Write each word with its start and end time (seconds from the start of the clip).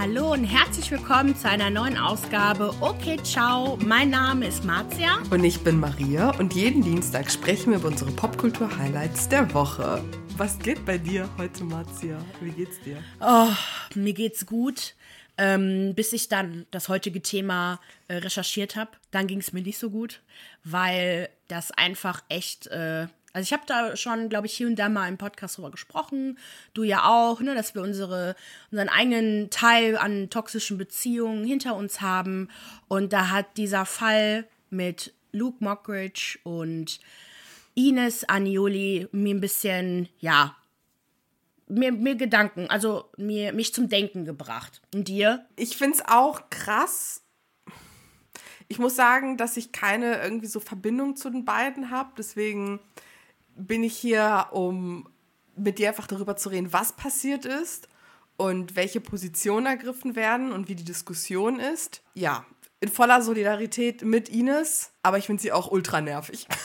Hallo 0.00 0.32
und 0.32 0.44
herzlich 0.44 0.90
willkommen 0.90 1.36
zu 1.36 1.46
einer 1.46 1.68
neuen 1.68 1.98
Ausgabe. 1.98 2.74
Okay, 2.80 3.18
ciao. 3.22 3.76
Mein 3.84 4.08
Name 4.08 4.46
ist 4.46 4.64
Marzia. 4.64 5.18
Und 5.30 5.44
ich 5.44 5.60
bin 5.60 5.78
Maria 5.78 6.30
und 6.38 6.54
jeden 6.54 6.82
Dienstag 6.82 7.30
sprechen 7.30 7.72
wir 7.72 7.80
über 7.80 7.88
unsere 7.88 8.10
Popkultur-Highlights 8.10 9.28
der 9.28 9.52
Woche. 9.52 10.02
Was 10.38 10.58
geht 10.58 10.86
bei 10.86 10.96
dir 10.96 11.28
heute, 11.36 11.64
Marzia? 11.64 12.16
Wie 12.40 12.50
geht's 12.50 12.80
dir? 12.80 12.96
Oh, 13.20 13.50
mir 13.94 14.14
geht's 14.14 14.46
gut. 14.46 14.94
Ähm, 15.36 15.92
bis 15.94 16.14
ich 16.14 16.30
dann 16.30 16.64
das 16.70 16.88
heutige 16.88 17.20
Thema 17.20 17.78
äh, 18.08 18.16
recherchiert 18.16 18.76
habe, 18.76 18.92
dann 19.10 19.26
ging 19.26 19.40
es 19.40 19.52
mir 19.52 19.60
nicht 19.60 19.78
so 19.78 19.90
gut, 19.90 20.22
weil 20.64 21.28
das 21.48 21.72
einfach 21.72 22.22
echt 22.30 22.68
äh, 22.68 23.06
also 23.32 23.44
ich 23.44 23.52
habe 23.52 23.62
da 23.66 23.96
schon, 23.96 24.28
glaube 24.28 24.46
ich, 24.46 24.54
hier 24.54 24.66
und 24.66 24.76
da 24.76 24.88
mal 24.88 25.08
im 25.08 25.18
Podcast 25.18 25.56
drüber 25.56 25.70
gesprochen. 25.70 26.38
Du 26.74 26.82
ja 26.82 27.04
auch, 27.04 27.40
ne, 27.40 27.54
dass 27.54 27.74
wir 27.74 27.82
unsere, 27.82 28.34
unseren 28.70 28.88
eigenen 28.88 29.50
Teil 29.50 29.96
an 29.96 30.30
toxischen 30.30 30.78
Beziehungen 30.78 31.44
hinter 31.44 31.76
uns 31.76 32.00
haben. 32.00 32.48
Und 32.88 33.12
da 33.12 33.30
hat 33.30 33.56
dieser 33.56 33.86
Fall 33.86 34.46
mit 34.70 35.14
Luke 35.32 35.62
Mockridge 35.62 36.38
und 36.42 36.98
Ines 37.74 38.28
Anioli 38.28 39.08
mir 39.12 39.34
ein 39.34 39.40
bisschen, 39.40 40.08
ja, 40.18 40.56
mir, 41.68 41.92
mir 41.92 42.16
Gedanken, 42.16 42.66
also 42.68 43.10
mir, 43.16 43.52
mich 43.52 43.72
zum 43.72 43.88
Denken 43.88 44.24
gebracht. 44.24 44.82
Und 44.92 45.06
dir? 45.06 45.46
Ich 45.54 45.76
finde 45.76 45.98
es 45.98 46.04
auch 46.06 46.50
krass. 46.50 47.22
Ich 48.66 48.80
muss 48.80 48.96
sagen, 48.96 49.36
dass 49.36 49.56
ich 49.56 49.70
keine 49.70 50.20
irgendwie 50.20 50.46
so 50.46 50.58
Verbindung 50.58 51.14
zu 51.14 51.30
den 51.30 51.44
beiden 51.44 51.90
habe. 51.90 52.10
Deswegen 52.18 52.80
bin 53.66 53.82
ich 53.84 53.96
hier, 53.96 54.48
um 54.52 55.08
mit 55.56 55.78
dir 55.78 55.88
einfach 55.88 56.06
darüber 56.06 56.36
zu 56.36 56.48
reden, 56.48 56.72
was 56.72 56.92
passiert 56.92 57.44
ist 57.44 57.88
und 58.36 58.76
welche 58.76 59.00
Positionen 59.00 59.66
ergriffen 59.66 60.16
werden 60.16 60.52
und 60.52 60.68
wie 60.68 60.74
die 60.74 60.84
Diskussion 60.84 61.60
ist. 61.60 62.02
Ja, 62.14 62.46
in 62.80 62.88
voller 62.88 63.20
Solidarität 63.20 64.02
mit 64.02 64.28
Ines, 64.28 64.92
aber 65.02 65.18
ich 65.18 65.26
finde 65.26 65.42
sie 65.42 65.52
auch 65.52 65.70
ultra 65.70 66.00
nervig. 66.00 66.46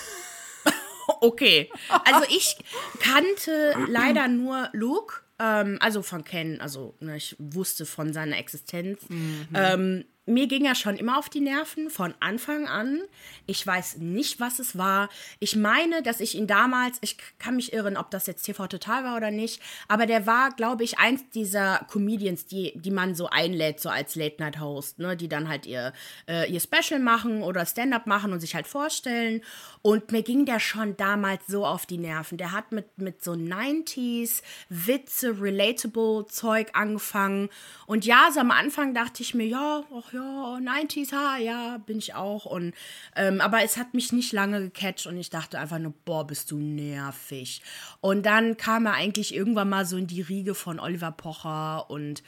Okay, 1.22 1.72
also 2.04 2.24
ich 2.30 2.58
kannte 3.00 3.76
leider 3.88 4.28
nur 4.28 4.70
Luke, 4.74 5.22
ähm, 5.40 5.78
also 5.80 6.02
von 6.02 6.24
Ken, 6.24 6.60
also 6.62 6.96
ne, 7.00 7.18
ich 7.18 7.36
wusste 7.40 7.86
von 7.86 8.12
seiner 8.12 8.38
Existenz. 8.38 9.08
Mhm. 9.10 9.48
Ähm, 9.54 10.06
mir 10.26 10.48
ging 10.48 10.66
er 10.66 10.76
schon 10.76 10.98
immer 10.98 11.20
auf 11.20 11.30
die 11.30 11.40
Nerven 11.40 11.90
von 11.90 12.14
Anfang 12.20 12.68
an. 12.68 13.02
Ich 13.46 13.66
weiß 13.66 13.98
nicht, 13.98 14.40
was 14.40 14.60
es 14.60 14.78
war. 14.78 15.10
Ich 15.40 15.56
meine, 15.56 16.02
dass 16.02 16.20
ich 16.20 16.36
ihn 16.36 16.48
damals, 16.48 16.98
ich 17.02 17.18
kann 17.38 17.56
mich 17.56 17.74
irren, 17.74 17.96
ob 17.96 18.10
das 18.10 18.26
jetzt 18.26 18.44
TV 18.44 18.68
Total 18.68 19.04
war 19.04 19.18
oder 19.18 19.30
nicht, 19.30 19.62
aber 19.88 20.08
der 20.08 20.26
war, 20.26 20.52
glaube 20.52 20.84
ich, 20.84 20.98
eins 20.98 21.30
dieser 21.30 21.86
Comedians, 21.92 22.48
die, 22.48 22.74
die 22.76 22.92
man 22.92 23.14
so 23.14 23.28
einlädt, 23.28 23.80
so 23.80 23.90
als 23.90 24.16
Late-Night-Host, 24.16 25.00
ne, 25.00 25.16
die 25.16 25.28
dann 25.28 25.48
halt 25.48 25.68
ihr, 25.68 25.94
äh, 26.28 26.52
ihr 26.52 26.60
Special 26.60 27.00
machen 27.00 27.44
oder 27.44 27.66
Stand-up 27.66 28.08
machen 28.08 28.34
und 28.34 28.40
sich 28.40 28.56
halt 28.56 28.68
vorstellen. 28.68 29.42
Und 29.84 30.12
mir 30.12 30.24
ging 30.24 30.46
der 30.46 30.60
schon 30.60 30.98
damals 30.98 31.46
so 31.48 31.66
auf 31.66 31.86
die 31.86 32.00
Nerven. 32.00 32.40
Der 32.40 32.52
hat 32.52 32.72
mit, 32.72 32.98
mit 32.98 33.24
so 33.24 33.34
90s, 33.34 34.42
Witze, 34.70 35.40
relatable 35.40 36.26
Zeug 36.26 36.70
angefangen. 36.74 37.50
Und 37.86 38.06
ja, 38.06 38.30
so 38.34 38.40
am 38.40 38.52
Anfang 38.52 38.96
dachte 38.96 39.22
ich 39.22 39.36
mir, 39.36 39.46
ja, 39.46 39.84
ach 39.96 40.15
ja, 40.16 40.58
90s, 40.58 41.12
ha, 41.12 41.38
ja, 41.38 41.78
bin 41.78 41.98
ich 41.98 42.14
auch. 42.14 42.46
Und, 42.46 42.74
ähm, 43.16 43.42
aber 43.42 43.64
es 43.64 43.78
hat 43.78 43.94
mich 43.94 44.12
nicht 44.12 44.32
lange 44.34 44.62
gecatcht 44.62 45.08
und 45.08 45.18
ich 45.18 45.30
dachte 45.30 45.60
einfach 45.60 45.80
nur, 45.80 45.94
boah, 46.06 46.26
bist 46.26 46.52
du 46.52 46.58
nervig. 46.58 47.62
Und 48.02 48.26
dann 48.26 48.58
kam 48.58 48.86
er 48.86 48.94
eigentlich 48.94 49.34
irgendwann 49.34 49.70
mal 49.70 49.86
so 49.86 49.98
in 49.98 50.08
die 50.08 50.22
Riege 50.22 50.56
von 50.56 50.80
Oliver 50.80 51.12
Pocher 51.12 51.90
und 51.90 52.24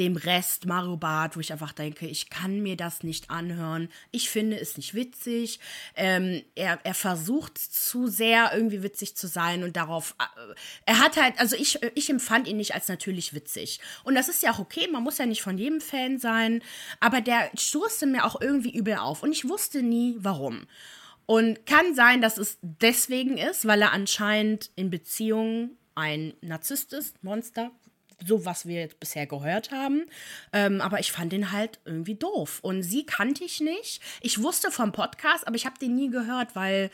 dem 0.00 0.16
Rest 0.16 0.64
Mario 0.64 0.96
Barth, 0.96 1.36
wo 1.36 1.40
ich 1.40 1.52
einfach 1.52 1.72
denke, 1.72 2.06
ich 2.06 2.30
kann 2.30 2.60
mir 2.60 2.76
das 2.76 3.02
nicht 3.02 3.30
anhören. 3.30 3.90
Ich 4.10 4.30
finde 4.30 4.58
es 4.58 4.78
nicht 4.78 4.94
witzig. 4.94 5.60
Ähm, 5.94 6.42
er, 6.54 6.80
er 6.82 6.94
versucht 6.94 7.58
zu 7.58 8.08
sehr 8.08 8.50
irgendwie 8.54 8.82
witzig 8.82 9.14
zu 9.14 9.28
sein 9.28 9.62
und 9.62 9.76
darauf, 9.76 10.16
äh, 10.18 10.54
er 10.86 10.98
hat 11.00 11.16
halt, 11.16 11.38
also 11.38 11.54
ich, 11.54 11.78
ich 11.94 12.08
empfand 12.08 12.48
ihn 12.48 12.56
nicht 12.56 12.74
als 12.74 12.88
natürlich 12.88 13.34
witzig. 13.34 13.80
Und 14.02 14.14
das 14.14 14.30
ist 14.30 14.42
ja 14.42 14.52
auch 14.52 14.58
okay, 14.58 14.88
man 14.90 15.02
muss 15.02 15.18
ja 15.18 15.26
nicht 15.26 15.42
von 15.42 15.58
jedem 15.58 15.82
Fan 15.82 16.18
sein, 16.18 16.62
aber 16.98 17.20
der 17.20 17.50
stoßte 17.54 18.06
mir 18.06 18.24
auch 18.24 18.40
irgendwie 18.40 18.74
übel 18.74 18.96
auf 18.96 19.22
und 19.22 19.32
ich 19.32 19.48
wusste 19.48 19.82
nie, 19.82 20.16
warum. 20.18 20.66
Und 21.26 21.66
kann 21.66 21.94
sein, 21.94 22.22
dass 22.22 22.38
es 22.38 22.58
deswegen 22.62 23.36
ist, 23.36 23.66
weil 23.66 23.82
er 23.82 23.92
anscheinend 23.92 24.70
in 24.74 24.90
Beziehungen 24.90 25.76
ein 25.94 26.32
Narzisst 26.40 26.94
ist, 26.94 27.22
Monster, 27.22 27.70
so 28.24 28.44
was 28.44 28.66
wir 28.66 28.80
jetzt 28.80 29.00
bisher 29.00 29.26
gehört 29.26 29.70
haben. 29.70 30.06
Ähm, 30.52 30.80
aber 30.80 31.00
ich 31.00 31.12
fand 31.12 31.32
den 31.32 31.52
halt 31.52 31.80
irgendwie 31.84 32.14
doof. 32.14 32.60
Und 32.62 32.82
sie 32.82 33.04
kannte 33.04 33.44
ich 33.44 33.60
nicht. 33.60 34.02
Ich 34.20 34.42
wusste 34.42 34.70
vom 34.70 34.92
Podcast, 34.92 35.46
aber 35.46 35.56
ich 35.56 35.66
habe 35.66 35.78
den 35.78 35.94
nie 35.94 36.10
gehört, 36.10 36.54
weil, 36.56 36.90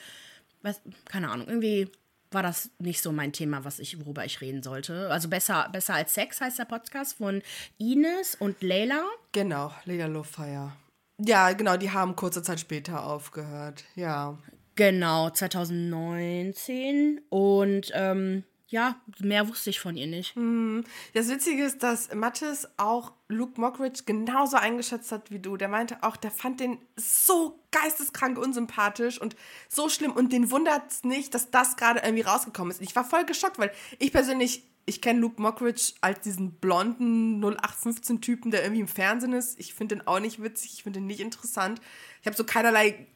was, 0.62 0.80
keine 1.06 1.30
Ahnung, 1.30 1.48
irgendwie 1.48 1.90
war 2.30 2.42
das 2.42 2.70
nicht 2.78 3.00
so 3.00 3.12
mein 3.12 3.32
Thema, 3.32 3.64
was 3.64 3.78
ich, 3.78 4.04
worüber 4.04 4.24
ich 4.24 4.40
reden 4.40 4.62
sollte. 4.62 5.10
Also 5.10 5.28
besser, 5.28 5.68
besser 5.72 5.94
als 5.94 6.14
Sex 6.14 6.40
heißt 6.40 6.58
der 6.58 6.64
Podcast 6.64 7.18
von 7.18 7.42
Ines 7.78 8.34
und 8.34 8.62
Leila. 8.62 9.04
Genau, 9.32 9.72
Leila 9.84 10.06
Lofire. 10.06 10.72
Ja, 11.18 11.52
genau, 11.52 11.76
die 11.76 11.90
haben 11.90 12.14
kurze 12.14 12.42
Zeit 12.42 12.60
später 12.60 13.04
aufgehört. 13.04 13.84
Ja. 13.94 14.36
Genau, 14.74 15.30
2019. 15.30 17.22
Und 17.30 17.90
ähm, 17.94 18.44
ja, 18.68 19.00
mehr 19.20 19.48
wusste 19.48 19.70
ich 19.70 19.78
von 19.78 19.96
ihr 19.96 20.08
nicht. 20.08 20.34
Hm. 20.34 20.82
Das 21.14 21.28
Witzige 21.28 21.64
ist, 21.64 21.84
dass 21.84 22.12
Mathis 22.12 22.68
auch 22.76 23.12
Luke 23.28 23.60
Mockridge 23.60 24.02
genauso 24.06 24.56
eingeschätzt 24.56 25.12
hat 25.12 25.30
wie 25.30 25.38
du. 25.38 25.56
Der 25.56 25.68
meinte 25.68 26.02
auch, 26.02 26.16
der 26.16 26.32
fand 26.32 26.58
den 26.58 26.78
so 26.96 27.60
geisteskrank 27.70 28.38
unsympathisch 28.38 29.20
und 29.20 29.36
so 29.68 29.88
schlimm 29.88 30.12
und 30.12 30.32
den 30.32 30.50
wundert 30.50 30.90
es 30.90 31.04
nicht, 31.04 31.32
dass 31.34 31.50
das 31.52 31.76
gerade 31.76 32.00
irgendwie 32.00 32.22
rausgekommen 32.22 32.72
ist. 32.72 32.82
Ich 32.82 32.96
war 32.96 33.04
voll 33.04 33.24
geschockt, 33.24 33.58
weil 33.60 33.70
ich 34.00 34.10
persönlich, 34.10 34.64
ich 34.84 35.00
kenne 35.00 35.20
Luke 35.20 35.40
Mockridge 35.40 35.92
als 36.00 36.20
diesen 36.22 36.54
blonden 36.54 37.44
0815-Typen, 37.44 38.50
der 38.50 38.64
irgendwie 38.64 38.80
im 38.80 38.88
Fernsehen 38.88 39.32
ist. 39.32 39.60
Ich 39.60 39.74
finde 39.74 39.96
den 39.96 40.06
auch 40.08 40.18
nicht 40.18 40.42
witzig, 40.42 40.72
ich 40.74 40.82
finde 40.82 40.98
den 40.98 41.06
nicht 41.06 41.20
interessant. 41.20 41.80
Ich 42.20 42.26
habe 42.26 42.36
so 42.36 42.42
keinerlei 42.42 43.06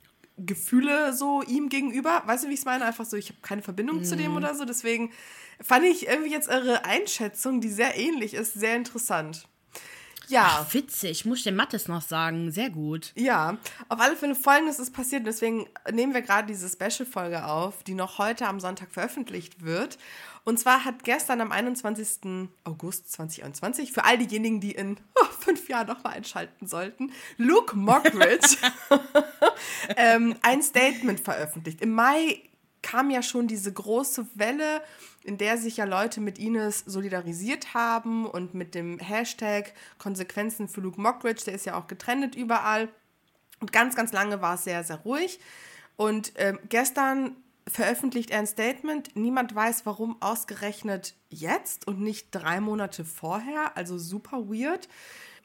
Gefühle 0.47 1.13
so 1.13 1.43
ihm 1.43 1.69
gegenüber. 1.69 2.23
Weißt 2.27 2.45
du, 2.45 2.49
wie 2.49 2.55
ich 2.55 2.61
es 2.61 2.65
meine? 2.65 2.85
Einfach 2.85 3.05
so, 3.05 3.17
ich 3.17 3.29
habe 3.29 3.39
keine 3.43 3.63
Verbindung 3.63 4.01
mm. 4.01 4.05
zu 4.05 4.17
dem 4.17 4.33
mhm. 4.33 4.37
oder 4.39 4.55
so. 4.55 4.65
Deswegen 4.65 5.13
fand 5.61 5.85
ich 5.85 6.07
irgendwie 6.07 6.33
jetzt 6.33 6.49
eure 6.49 6.85
Einschätzung, 6.85 7.61
die 7.61 7.69
sehr 7.69 7.97
ähnlich 7.97 8.35
ist, 8.35 8.55
sehr 8.55 8.77
interessant. 8.77 9.47
Ja. 10.31 10.63
Ach, 10.63 10.75
witzig, 10.75 11.25
muss 11.25 11.39
ich 11.39 11.45
den 11.45 11.57
Mattes 11.57 11.89
noch 11.89 12.03
sagen. 12.03 12.53
Sehr 12.53 12.71
gut. 12.71 13.13
Ja, 13.17 13.59
auf 13.89 14.01
alle 14.01 14.17
Fälle 14.17 14.37
folgendes 14.37 14.79
ist 14.79 14.93
passiert. 14.93 15.27
Deswegen 15.27 15.67
nehmen 15.93 16.15
wir 16.15 16.23
gerade 16.23 16.47
diese 16.47 16.69
Special-Folge 16.69 17.45
auf, 17.45 17.83
die 17.83 17.95
noch 17.95 18.19
heute 18.19 18.47
am 18.47 18.61
Sonntag 18.61 18.93
veröffentlicht 18.93 19.65
wird. 19.65 19.99
Und 20.45 20.59
zwar 20.59 20.85
hat 20.85 21.05
gestern 21.05 21.41
am 21.41 21.53
21. 21.53 22.49
August 22.65 23.13
2021, 23.13 23.93
für 23.93 24.05
all 24.05 24.19
diejenigen, 24.19 24.61
die 24.61 24.73
in 24.73 24.97
oh, 25.15 25.25
fünf 25.39 25.69
Jahren 25.69 25.87
nochmal 25.87 26.15
einschalten 26.15 26.67
sollten, 26.67 27.13
Luke 27.37 27.77
Mockridge 27.77 28.57
ähm, 29.97 30.37
ein 30.43 30.63
Statement 30.63 31.21
veröffentlicht. 31.21 31.81
Im 31.81 31.93
Mai 31.93 32.43
kam 32.83 33.11
ja 33.11 33.23
schon 33.23 33.47
diese 33.47 33.73
große 33.73 34.27
Welle, 34.35 34.83
in 35.23 35.37
der 35.37 35.59
sich 35.59 35.77
ja 35.77 35.85
Leute 35.85 36.21
mit 36.21 36.39
Ines 36.39 36.81
solidarisiert 36.87 37.75
haben 37.75 38.27
und 38.27 38.55
mit 38.55 38.75
dem 38.75 38.99
Hashtag 38.99 39.75
Konsequenzen 39.99 40.69
für 40.69 40.81
Luke 40.81 41.01
Mockridge, 41.01 41.45
der 41.45 41.55
ist 41.55 41.67
ja 41.67 41.79
auch 41.79 41.87
getrennt 41.87 42.35
überall. 42.35 42.89
Und 43.61 43.73
ganz, 43.73 43.95
ganz 43.95 44.13
lange 44.13 44.41
war 44.41 44.55
es 44.55 44.65
sehr, 44.65 44.83
sehr 44.85 44.97
ruhig. 44.97 45.39
Und 45.97 46.33
ähm, 46.37 46.59
gestern 46.71 47.37
veröffentlicht 47.71 48.31
er 48.31 48.41
ein 48.41 48.47
Statement. 48.47 49.17
Niemand 49.17 49.55
weiß, 49.55 49.87
warum 49.87 50.21
ausgerechnet 50.21 51.15
jetzt 51.29 51.87
und 51.87 52.01
nicht 52.01 52.29
drei 52.33 52.61
Monate 52.61 53.05
vorher. 53.05 53.77
Also 53.77 53.99
super 53.99 54.49
weird. 54.49 54.89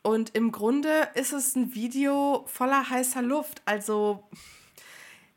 Und 0.03 0.35
im 0.35 0.51
Grunde 0.51 1.09
ist 1.15 1.33
es 1.33 1.55
ein 1.55 1.73
Video 1.73 2.43
voller 2.47 2.89
heißer 2.89 3.21
Luft. 3.21 3.61
Also 3.65 4.23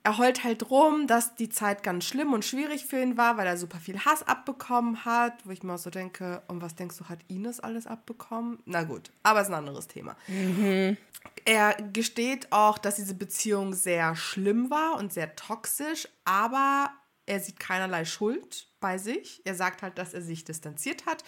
er 0.08 0.16
heult 0.16 0.42
halt 0.42 0.70
rum, 0.70 1.06
dass 1.06 1.36
die 1.36 1.50
Zeit 1.50 1.82
ganz 1.82 2.06
schlimm 2.06 2.32
und 2.32 2.42
schwierig 2.42 2.86
für 2.86 2.98
ihn 2.98 3.18
war, 3.18 3.36
weil 3.36 3.46
er 3.46 3.58
super 3.58 3.76
viel 3.76 3.98
Hass 4.06 4.26
abbekommen 4.26 5.04
hat. 5.04 5.34
Wo 5.44 5.50
ich 5.50 5.62
mir 5.62 5.74
auch 5.74 5.78
so 5.78 5.90
denke, 5.90 6.42
und 6.48 6.62
was 6.62 6.74
denkst 6.74 6.96
du, 6.96 7.04
hat 7.10 7.18
Ines 7.28 7.60
alles 7.60 7.86
abbekommen? 7.86 8.58
Na 8.64 8.84
gut, 8.84 9.10
aber 9.22 9.42
ist 9.42 9.48
ein 9.48 9.54
anderes 9.54 9.86
Thema. 9.86 10.16
Mhm. 10.26 10.96
Er 11.44 11.74
gesteht 11.92 12.50
auch, 12.52 12.78
dass 12.78 12.96
diese 12.96 13.12
Beziehung 13.12 13.74
sehr 13.74 14.16
schlimm 14.16 14.70
war 14.70 14.96
und 14.96 15.12
sehr 15.12 15.36
toxisch, 15.36 16.08
aber 16.24 16.90
Er 17.28 17.40
sieht 17.40 17.60
keinerlei 17.60 18.06
Schuld 18.06 18.68
bei 18.80 18.96
sich. 18.96 19.42
Er 19.44 19.54
sagt 19.54 19.82
halt, 19.82 19.98
dass 19.98 20.14
er 20.14 20.22
sich 20.22 20.44
distanziert 20.44 21.04
hat, 21.04 21.24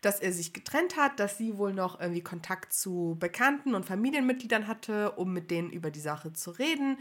dass 0.00 0.20
er 0.20 0.32
sich 0.32 0.52
getrennt 0.52 0.96
hat, 0.96 1.18
dass 1.18 1.38
sie 1.38 1.58
wohl 1.58 1.72
noch 1.72 2.00
irgendwie 2.00 2.22
Kontakt 2.22 2.72
zu 2.72 3.16
Bekannten 3.18 3.74
und 3.74 3.84
Familienmitgliedern 3.84 4.68
hatte, 4.68 5.10
um 5.12 5.32
mit 5.32 5.50
denen 5.50 5.70
über 5.70 5.90
die 5.90 6.00
Sache 6.00 6.32
zu 6.32 6.52
reden. 6.52 6.98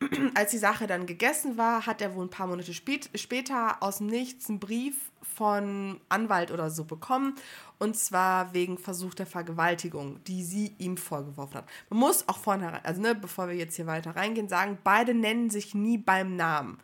Als 0.34 0.52
die 0.52 0.58
Sache 0.58 0.86
dann 0.86 1.04
gegessen 1.04 1.58
war, 1.58 1.84
hat 1.84 2.00
er 2.00 2.14
wohl 2.14 2.24
ein 2.24 2.30
paar 2.30 2.46
Monate 2.46 2.72
spät, 2.72 3.10
später 3.16 3.82
aus 3.82 3.98
dem 3.98 4.06
Nichts 4.06 4.48
einen 4.48 4.60
Brief 4.60 5.10
von 5.22 6.00
Anwalt 6.08 6.52
oder 6.52 6.70
so 6.70 6.84
bekommen. 6.84 7.34
Und 7.78 7.98
zwar 7.98 8.54
wegen 8.54 8.78
versuchter 8.78 9.26
Vergewaltigung, 9.26 10.24
die 10.24 10.42
sie 10.42 10.74
ihm 10.78 10.96
vorgeworfen 10.96 11.56
hat. 11.58 11.68
Man 11.90 11.98
muss 11.98 12.26
auch 12.28 12.38
vornherein, 12.38 12.82
also 12.82 13.02
ne, 13.02 13.14
bevor 13.14 13.48
wir 13.48 13.56
jetzt 13.56 13.76
hier 13.76 13.86
weiter 13.86 14.16
reingehen, 14.16 14.48
sagen, 14.48 14.78
beide 14.82 15.12
nennen 15.12 15.50
sich 15.50 15.74
nie 15.74 15.98
beim 15.98 16.36
Namen. 16.36 16.78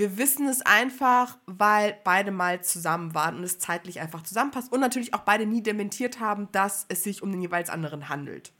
Wir 0.00 0.16
wissen 0.16 0.48
es 0.48 0.62
einfach, 0.62 1.36
weil 1.44 1.94
beide 2.04 2.30
mal 2.30 2.64
zusammen 2.64 3.12
waren 3.12 3.36
und 3.36 3.44
es 3.44 3.58
zeitlich 3.58 4.00
einfach 4.00 4.22
zusammenpasst 4.22 4.72
und 4.72 4.80
natürlich 4.80 5.12
auch 5.12 5.24
beide 5.24 5.44
nie 5.44 5.62
dementiert 5.62 6.20
haben, 6.20 6.50
dass 6.52 6.86
es 6.88 7.04
sich 7.04 7.22
um 7.22 7.30
den 7.30 7.42
jeweils 7.42 7.68
anderen 7.68 8.08
handelt. 8.08 8.50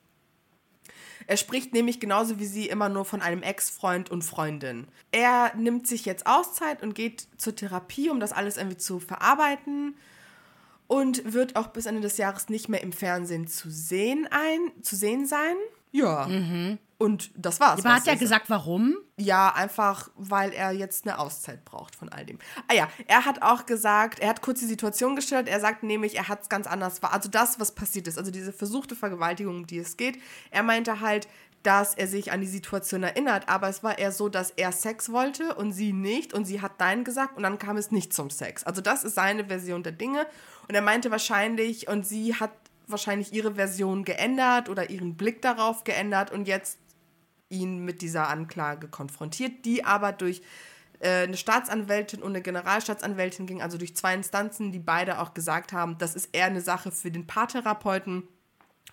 Er 1.26 1.38
spricht 1.38 1.72
nämlich 1.72 1.98
genauso 1.98 2.38
wie 2.38 2.44
sie 2.44 2.68
immer 2.68 2.90
nur 2.90 3.06
von 3.06 3.22
einem 3.22 3.42
Ex-Freund 3.42 4.10
und 4.10 4.20
Freundin. 4.20 4.86
Er 5.12 5.56
nimmt 5.56 5.86
sich 5.86 6.04
jetzt 6.04 6.26
Auszeit 6.26 6.82
und 6.82 6.94
geht 6.94 7.26
zur 7.38 7.56
Therapie, 7.56 8.10
um 8.10 8.20
das 8.20 8.32
alles 8.32 8.58
irgendwie 8.58 8.76
zu 8.76 9.00
verarbeiten 9.00 9.96
und 10.88 11.32
wird 11.32 11.56
auch 11.56 11.68
bis 11.68 11.86
Ende 11.86 12.02
des 12.02 12.18
Jahres 12.18 12.50
nicht 12.50 12.68
mehr 12.68 12.82
im 12.82 12.92
Fernsehen 12.92 13.46
zu 13.46 13.70
sehen 13.70 14.28
ein, 14.30 14.82
zu 14.82 14.94
sehen 14.94 15.24
sein. 15.24 15.56
Ja. 15.90 16.28
Mhm. 16.28 16.78
Und 17.00 17.30
das 17.34 17.60
war's. 17.60 17.80
Aber 17.80 17.94
hat 17.94 18.06
er 18.06 18.16
gesagt, 18.16 18.50
warum? 18.50 18.94
Ja, 19.16 19.54
einfach, 19.54 20.10
weil 20.16 20.52
er 20.52 20.72
jetzt 20.72 21.06
eine 21.06 21.18
Auszeit 21.18 21.64
braucht 21.64 21.96
von 21.96 22.10
all 22.10 22.26
dem. 22.26 22.38
Ah 22.68 22.74
ja, 22.74 22.88
er 23.06 23.24
hat 23.24 23.40
auch 23.40 23.64
gesagt, 23.64 24.20
er 24.20 24.28
hat 24.28 24.42
kurz 24.42 24.60
die 24.60 24.66
Situation 24.66 25.16
gestellt. 25.16 25.48
Er 25.48 25.60
sagt 25.60 25.82
nämlich, 25.82 26.16
er 26.18 26.28
hat 26.28 26.42
es 26.42 26.50
ganz 26.50 26.66
anders 26.66 27.02
war. 27.02 27.14
Also 27.14 27.30
das, 27.30 27.58
was 27.58 27.74
passiert 27.74 28.06
ist, 28.06 28.18
also 28.18 28.30
diese 28.30 28.52
versuchte 28.52 28.94
Vergewaltigung, 28.94 29.56
um 29.56 29.66
die 29.66 29.78
es 29.78 29.96
geht. 29.96 30.18
Er 30.50 30.62
meinte 30.62 31.00
halt, 31.00 31.26
dass 31.62 31.94
er 31.94 32.06
sich 32.06 32.32
an 32.32 32.42
die 32.42 32.46
Situation 32.46 33.02
erinnert, 33.02 33.48
aber 33.48 33.70
es 33.70 33.82
war 33.82 33.98
eher 33.98 34.12
so, 34.12 34.28
dass 34.28 34.50
er 34.50 34.70
Sex 34.70 35.10
wollte 35.10 35.54
und 35.54 35.72
sie 35.72 35.94
nicht 35.94 36.34
und 36.34 36.44
sie 36.44 36.60
hat 36.60 36.78
Nein 36.80 37.04
gesagt 37.04 37.34
und 37.38 37.44
dann 37.44 37.58
kam 37.58 37.78
es 37.78 37.90
nicht 37.90 38.12
zum 38.12 38.28
Sex. 38.28 38.64
Also 38.64 38.82
das 38.82 39.04
ist 39.04 39.14
seine 39.14 39.46
Version 39.46 39.82
der 39.82 39.92
Dinge 39.92 40.26
und 40.68 40.74
er 40.74 40.82
meinte 40.82 41.10
wahrscheinlich 41.10 41.88
und 41.88 42.06
sie 42.06 42.34
hat 42.34 42.50
wahrscheinlich 42.88 43.32
ihre 43.32 43.54
Version 43.54 44.04
geändert 44.04 44.68
oder 44.68 44.90
ihren 44.90 45.16
Blick 45.16 45.40
darauf 45.42 45.84
geändert 45.84 46.30
und 46.30 46.46
jetzt 46.46 46.78
ihn 47.50 47.84
mit 47.84 48.00
dieser 48.00 48.28
Anklage 48.28 48.88
konfrontiert, 48.88 49.64
die 49.64 49.84
aber 49.84 50.12
durch 50.12 50.40
äh, 51.00 51.24
eine 51.24 51.36
Staatsanwältin 51.36 52.22
und 52.22 52.30
eine 52.30 52.42
Generalstaatsanwältin 52.42 53.46
ging, 53.46 53.60
also 53.60 53.76
durch 53.76 53.96
zwei 53.96 54.14
Instanzen, 54.14 54.72
die 54.72 54.78
beide 54.78 55.20
auch 55.20 55.34
gesagt 55.34 55.72
haben, 55.72 55.98
das 55.98 56.14
ist 56.14 56.30
eher 56.32 56.46
eine 56.46 56.60
Sache 56.60 56.92
für 56.92 57.10
den 57.10 57.26
Paartherapeuten 57.26 58.22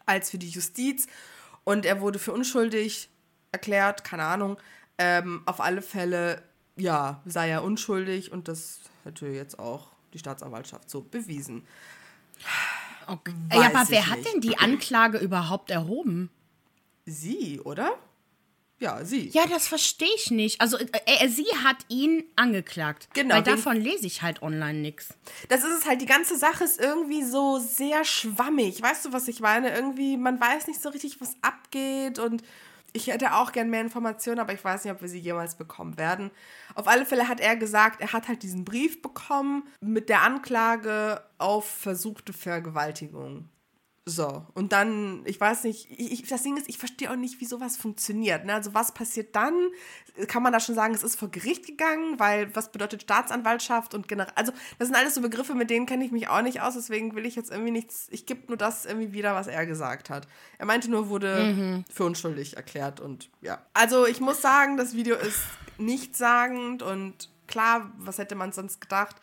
als 0.06 0.32
für 0.32 0.38
die 0.38 0.50
Justiz. 0.50 1.08
Und 1.64 1.86
er 1.86 2.02
wurde 2.02 2.18
für 2.18 2.32
unschuldig 2.32 3.10
erklärt, 3.52 4.04
keine 4.04 4.24
Ahnung. 4.24 4.58
Ähm, 4.98 5.44
auf 5.46 5.60
alle 5.60 5.82
Fälle, 5.82 6.42
ja, 6.76 7.22
sei 7.26 7.50
er 7.50 7.64
unschuldig 7.64 8.32
und 8.32 8.48
das 8.48 8.80
hätte 9.04 9.28
jetzt 9.28 9.60
auch 9.60 9.90
die 10.14 10.20
Staatsanwaltschaft 10.20 10.90
so 10.90 11.02
bewiesen. 11.02 11.68
Okay. 13.06 13.34
Ja, 13.54 13.68
aber 13.68 13.90
wer 13.90 14.00
nicht. 14.00 14.10
hat 14.10 14.26
denn 14.26 14.42
die 14.42 14.58
Anklage 14.58 15.18
überhaupt 15.18 15.72
erhoben? 15.72 16.30
Sie, 17.06 17.60
oder? 17.62 17.98
Ja, 18.80 19.04
sie. 19.04 19.30
Ja, 19.30 19.48
das 19.48 19.68
verstehe 19.68 20.10
ich 20.16 20.30
nicht. 20.30 20.62
Also, 20.62 20.78
äh, 20.78 20.88
äh, 21.06 21.28
sie 21.30 21.48
hat 21.64 21.78
ihn 21.88 22.24
angeklagt. 22.36 23.10
Genau. 23.14 23.36
Weil 23.36 23.44
davon 23.44 23.78
lese 23.78 24.06
ich 24.06 24.22
halt 24.22 24.44
online 24.44 24.80
nichts. 24.80 25.10
Das 25.50 25.64
ist 25.64 25.80
es 25.80 25.86
halt, 25.88 26.02
die 26.02 26.06
ganze 26.06 26.38
Sache 26.38 26.64
ist 26.64 26.80
irgendwie 26.80 27.24
so 27.24 27.58
sehr 27.58 28.06
schwammig. 28.06 28.82
Weißt 28.82 29.06
du, 29.06 29.14
was 29.14 29.28
ich 29.28 29.40
meine? 29.40 29.74
Irgendwie, 29.74 30.16
man 30.16 30.40
weiß 30.40 30.68
nicht 30.68 30.82
so 30.82 30.90
richtig, 30.90 31.20
was 31.20 31.36
abgeht 31.42 32.20
und 32.20 32.44
ich 32.94 33.08
hätte 33.08 33.34
auch 33.34 33.52
gern 33.52 33.70
mehr 33.70 33.82
Informationen, 33.82 34.40
aber 34.40 34.54
ich 34.54 34.64
weiß 34.64 34.84
nicht, 34.84 34.94
ob 34.94 35.02
wir 35.02 35.10
sie 35.10 35.20
jemals 35.20 35.56
bekommen 35.56 35.98
werden. 35.98 36.32
Auf 36.76 36.88
alle 36.88 37.06
Fälle 37.06 37.28
hat 37.28 37.40
er 37.40 37.56
gesagt, 37.56 38.02
er 38.02 38.14
hat 38.14 38.28
halt 38.28 38.44
diesen 38.44 38.64
Brief 38.64 39.02
bekommen 39.02 39.64
mit 39.82 40.10
der 40.10 40.22
Anklage 40.22 41.22
auf 41.38 41.70
versuchte 41.70 42.34
Vergewaltigung. 42.34 43.50
So, 44.10 44.46
und 44.54 44.72
dann, 44.72 45.22
ich 45.26 45.38
weiß 45.38 45.66
nicht, 45.66 45.90
ich, 45.92 46.26
das 46.26 46.42
Ding 46.42 46.56
ist, 46.56 46.70
ich 46.70 46.78
verstehe 46.78 47.12
auch 47.12 47.18
nicht, 47.18 47.42
wie 47.42 47.46
sowas 47.46 47.76
funktioniert. 47.76 48.46
Ne? 48.46 48.54
Also, 48.54 48.74
was 48.74 48.94
passiert 48.94 49.36
dann? 49.36 49.54
Kann 50.30 50.42
man 50.42 50.54
da 50.54 50.62
schon 50.62 50.76
sagen, 50.76 50.94
es 50.94 51.04
ist 51.04 51.20
vor 51.20 51.30
Gericht 51.30 51.68
gegangen? 51.68 52.18
Weil, 52.18 52.56
was 52.56 52.72
bedeutet 52.72 53.02
Staatsanwaltschaft 53.02 53.94
und 53.94 54.08
General. 54.08 54.32
Also, 54.36 54.54
das 54.80 54.88
sind 54.88 54.96
alles 54.96 55.14
so 55.14 55.20
Begriffe, 55.20 55.56
mit 55.56 55.70
denen 55.70 55.86
kenne 55.88 56.06
ich 56.06 56.14
mich 56.14 56.30
auch 56.30 56.42
nicht 56.42 56.62
aus, 56.62 56.76
deswegen 56.76 57.16
will 57.16 57.26
ich 57.26 57.36
jetzt 57.36 57.52
irgendwie 57.52 57.72
nichts. 57.72 58.08
Ich 58.10 58.26
gebe 58.26 58.48
nur 58.48 58.56
das 58.56 58.86
irgendwie 58.86 59.12
wieder, 59.12 59.36
was 59.36 59.48
er 59.48 59.66
gesagt 59.66 60.10
hat. 60.10 60.26
Er 60.58 60.66
meinte 60.66 60.90
nur, 60.90 61.10
wurde 61.10 61.44
mhm. 61.44 61.86
für 61.94 62.06
unschuldig 62.06 62.56
erklärt 62.56 63.02
und 63.02 63.30
ja. 63.42 63.62
Also, 63.74 64.08
ich 64.08 64.22
muss 64.22 64.42
sagen, 64.42 64.78
das 64.78 64.94
Video 64.94 65.18
ist 65.18 65.42
nichtssagend 65.78 66.82
und 66.82 67.30
klar, 67.46 67.92
was 67.98 68.20
hätte 68.20 68.36
man 68.36 68.54
sonst 68.54 68.80
gedacht? 68.80 69.18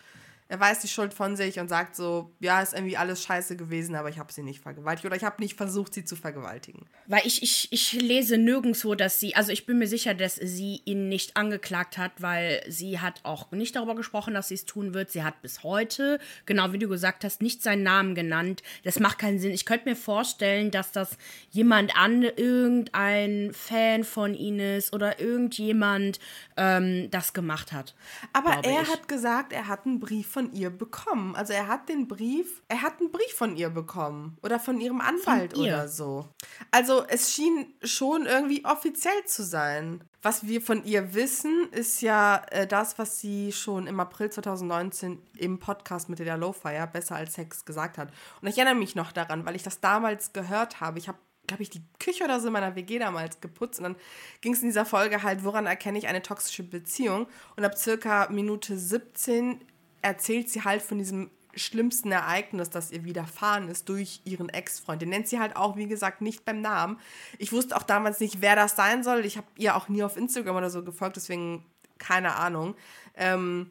Er 0.47 0.61
weiß 0.61 0.81
die 0.81 0.89
Schuld 0.89 1.15
von 1.15 1.37
sich 1.37 1.59
und 1.59 1.69
sagt 1.69 1.97
so, 1.97 2.31
ja, 2.39 2.61
ist 2.61 2.75
irgendwie 2.75 2.99
alles 2.99 3.23
scheiße 3.23 3.57
gewesen, 3.57 3.95
aber 3.95 4.11
ich 4.11 4.19
habe 4.19 4.31
sie 4.31 4.43
nicht 4.43 4.61
vergewaltigt 4.61 5.07
oder 5.07 5.17
ich 5.17 5.25
habe 5.25 5.41
nicht 5.41 5.57
versucht, 5.57 5.95
sie 5.95 6.05
zu 6.05 6.17
vergewaltigen. 6.17 6.85
Weil 7.07 7.23
ich, 7.25 7.43
ich, 7.43 7.73
ich 7.73 7.93
lese 7.93 8.37
nirgendwo, 8.37 8.95
dass 8.95 9.19
sie, 9.19 9.35
also 9.35 9.53
ich 9.53 9.65
bin 9.65 9.79
mir 9.79 9.87
sicher, 9.87 10.13
dass 10.13 10.35
sie 10.35 10.83
ihn 10.85 11.09
nicht 11.09 11.39
angeklagt 11.39 11.97
hat, 11.97 12.13
weil 12.21 12.63
sie 12.69 13.01
hat 13.01 13.21
auch 13.23 13.53
nicht 13.53 13.75
darüber 13.75 13.95
gesprochen, 13.95 14.35
dass 14.35 14.49
sie 14.49 14.55
es 14.55 14.67
tun 14.67 14.93
wird. 14.93 15.11
Sie 15.11 15.25
hat 15.25 15.41
bis 15.41 15.63
heute, 15.63 16.21
genau 16.45 16.73
wie 16.73 16.79
du 16.79 16.89
gesagt 16.89 17.25
hast, 17.25 17.41
nicht 17.41 17.63
seinen 17.63 17.83
Namen 17.83 18.15
genannt. 18.15 18.63
Das 18.83 19.01
macht 19.01 19.19
keinen 19.19 19.39
Sinn. 19.39 19.53
Ich 19.53 19.65
könnte 19.65 19.89
mir 19.89 19.97
vorstellen, 19.97 20.71
dass 20.71 20.93
das 20.93 21.17
jemand 21.53 21.97
an, 21.97 22.23
irgendein 22.23 23.53
Fan 23.55 24.05
von 24.05 24.35
ihnen 24.35 24.77
ist 24.77 24.93
oder 24.93 25.21
irgendjemand 25.21 26.21
ähm, 26.59 27.11
das 27.11 27.33
gemacht 27.33 27.73
hat. 27.73 27.95
Aber 28.35 28.61
er 28.63 28.83
ich. 28.83 28.93
hat 28.93 29.09
gesagt, 29.09 29.55
er 29.55 29.69
hat 29.69 29.87
einen 29.87 30.01
Brief 30.01 30.34
von 30.35 30.53
ihr 30.53 30.71
bekommen. 30.71 31.37
Also 31.37 31.53
er 31.53 31.69
hat 31.69 31.89
den 31.89 32.09
Brief, 32.09 32.63
er 32.67 32.83
hat 32.83 32.99
einen 32.99 33.13
Brief 33.13 33.33
von 33.35 33.57
ihr 33.57 33.71
bekommen 33.71 34.37
oder 34.43 34.59
von 34.59 34.81
ihrem 34.81 35.01
Anwalt 35.01 35.53
von 35.53 35.63
oder 35.63 35.89
so. 35.89 36.29
Also 36.73 37.05
es 37.07 37.33
schien 37.33 37.73
schon 37.85 38.27
irgendwie 38.27 38.65
offiziell 38.65 39.25
zu 39.27 39.45
sein. 39.45 40.03
Was 40.23 40.47
wir 40.47 40.61
von 40.61 40.85
ihr 40.85 41.15
wissen, 41.15 41.69
ist 41.71 42.01
ja 42.01 42.43
äh, 42.51 42.67
das, 42.67 42.99
was 42.99 43.21
sie 43.21 43.53
schon 43.53 43.87
im 43.87 44.01
April 44.01 44.31
2019 44.31 45.23
im 45.37 45.61
Podcast 45.61 46.09
mit 46.09 46.19
der 46.19 46.37
Lowfire 46.37 46.89
besser 46.93 47.15
als 47.15 47.35
Sex 47.35 47.65
gesagt 47.65 47.97
hat. 47.97 48.09
Und 48.43 48.49
ich 48.49 48.59
erinnere 48.59 48.75
mich 48.75 48.97
noch 48.97 49.13
daran, 49.13 49.47
weil 49.47 49.55
ich 49.55 49.63
das 49.63 49.81
damals 49.81 50.33
gehört 50.33 50.81
habe. 50.81 50.99
Ich 50.99 51.07
habe 51.07 51.19
glaube 51.47 51.63
ich, 51.63 51.69
die 51.69 51.83
Küche 51.99 52.25
oder 52.25 52.41
so 52.41 52.47
in 52.47 52.55
meiner 52.55 52.75
WG 52.75 52.99
damals 52.99 53.41
geputzt. 53.41 53.79
Und 53.79 53.85
dann 53.85 53.97
ging 54.41 54.55
es 54.55 54.63
in 54.63 54.69
dieser 54.69 54.87
Folge 54.87 55.23
halt, 55.23 55.45
woran 55.45 55.67
erkenne 55.67 55.99
ich 55.99 56.07
eine 56.07 56.23
toxische 56.23 56.63
Beziehung? 56.63 57.27
Und 57.57 57.65
ab 57.65 57.77
circa 57.77 58.29
Minute 58.31 58.79
17 58.79 59.61
erzählt 60.05 60.51
sie 60.51 60.63
halt 60.63 60.83
von 60.83 60.99
diesem 60.99 61.31
schlimmsten 61.55 62.13
Ereignis, 62.13 62.69
das 62.69 62.91
ihr 62.91 63.05
widerfahren 63.05 63.69
ist 63.69 63.89
durch 63.89 64.21
ihren 64.25 64.49
Ex-Freund. 64.49 65.01
Den 65.01 65.09
nennt 65.09 65.29
sie 65.29 65.39
halt 65.39 65.57
auch, 65.57 65.77
wie 65.77 65.87
gesagt, 65.87 66.21
nicht 66.21 66.45
beim 66.45 66.61
Namen. 66.61 66.99
Ich 67.39 67.53
wusste 67.53 67.77
auch 67.77 67.85
damals 67.85 68.21
nicht, 68.21 68.41
wer 68.41 68.57
das 68.57 68.77
sein 68.77 69.03
soll. 69.03 69.25
Ich 69.25 69.37
habe 69.37 69.47
ihr 69.57 69.77
auch 69.77 69.89
nie 69.89 70.03
auf 70.03 70.17
Instagram 70.17 70.57
oder 70.57 70.71
so 70.71 70.83
gefolgt, 70.83 71.17
deswegen 71.17 71.65
keine 71.99 72.37
Ahnung. 72.37 72.75
Ähm, 73.15 73.71